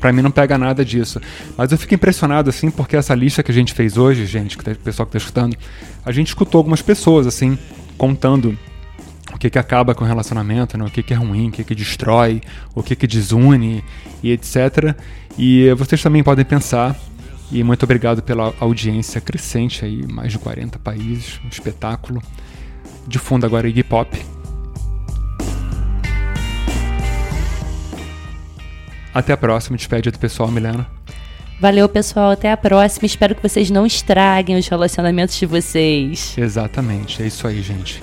Pra 0.00 0.12
mim 0.12 0.22
não 0.22 0.30
pega 0.30 0.56
nada 0.56 0.84
disso. 0.84 1.20
Mas 1.56 1.72
eu 1.72 1.78
fico 1.78 1.94
impressionado, 1.94 2.50
assim, 2.50 2.70
porque 2.70 2.96
essa 2.96 3.14
lista 3.14 3.42
que 3.42 3.50
a 3.50 3.54
gente 3.54 3.72
fez 3.72 3.96
hoje, 3.96 4.26
gente, 4.26 4.56
que 4.56 4.64
tá, 4.64 4.72
o 4.72 4.76
pessoal 4.76 5.06
que 5.06 5.12
tá 5.12 5.18
escutando, 5.18 5.56
a 6.04 6.12
gente 6.12 6.28
escutou 6.28 6.58
algumas 6.58 6.82
pessoas, 6.82 7.26
assim, 7.26 7.58
contando 7.96 8.56
o 9.32 9.38
que 9.38 9.50
que 9.50 9.58
acaba 9.58 9.94
com 9.94 10.04
o 10.04 10.06
relacionamento, 10.06 10.78
né? 10.78 10.84
o 10.84 10.90
que 10.90 11.02
que 11.02 11.12
é 11.12 11.16
ruim, 11.16 11.48
o 11.48 11.52
que 11.52 11.62
que 11.62 11.74
destrói, 11.74 12.40
o 12.74 12.82
que 12.82 12.96
que 12.96 13.06
desune 13.06 13.84
e 14.22 14.32
etc. 14.32 14.94
E 15.36 15.72
vocês 15.74 16.02
também 16.02 16.22
podem 16.22 16.44
pensar. 16.44 16.96
E 17.50 17.64
muito 17.64 17.82
obrigado 17.82 18.22
pela 18.22 18.54
audiência 18.60 19.20
crescente 19.20 19.84
aí, 19.84 20.06
mais 20.06 20.32
de 20.32 20.38
40 20.38 20.78
países, 20.78 21.40
um 21.44 21.48
espetáculo. 21.48 22.22
De 23.06 23.18
fundo 23.18 23.46
agora 23.46 23.66
Iggy 23.68 23.82
Pop. 23.82 24.37
Até 29.18 29.32
a 29.32 29.36
próxima, 29.36 29.76
despede 29.76 30.12
do 30.12 30.18
pessoal, 30.18 30.48
Milena. 30.48 30.86
Valeu, 31.60 31.88
pessoal. 31.88 32.30
Até 32.30 32.52
a 32.52 32.56
próxima. 32.56 33.04
Espero 33.04 33.34
que 33.34 33.42
vocês 33.42 33.68
não 33.68 33.84
estraguem 33.84 34.56
os 34.56 34.68
relacionamentos 34.68 35.36
de 35.36 35.44
vocês. 35.44 36.38
Exatamente, 36.38 37.20
é 37.20 37.26
isso 37.26 37.44
aí, 37.44 37.60
gente. 37.60 38.00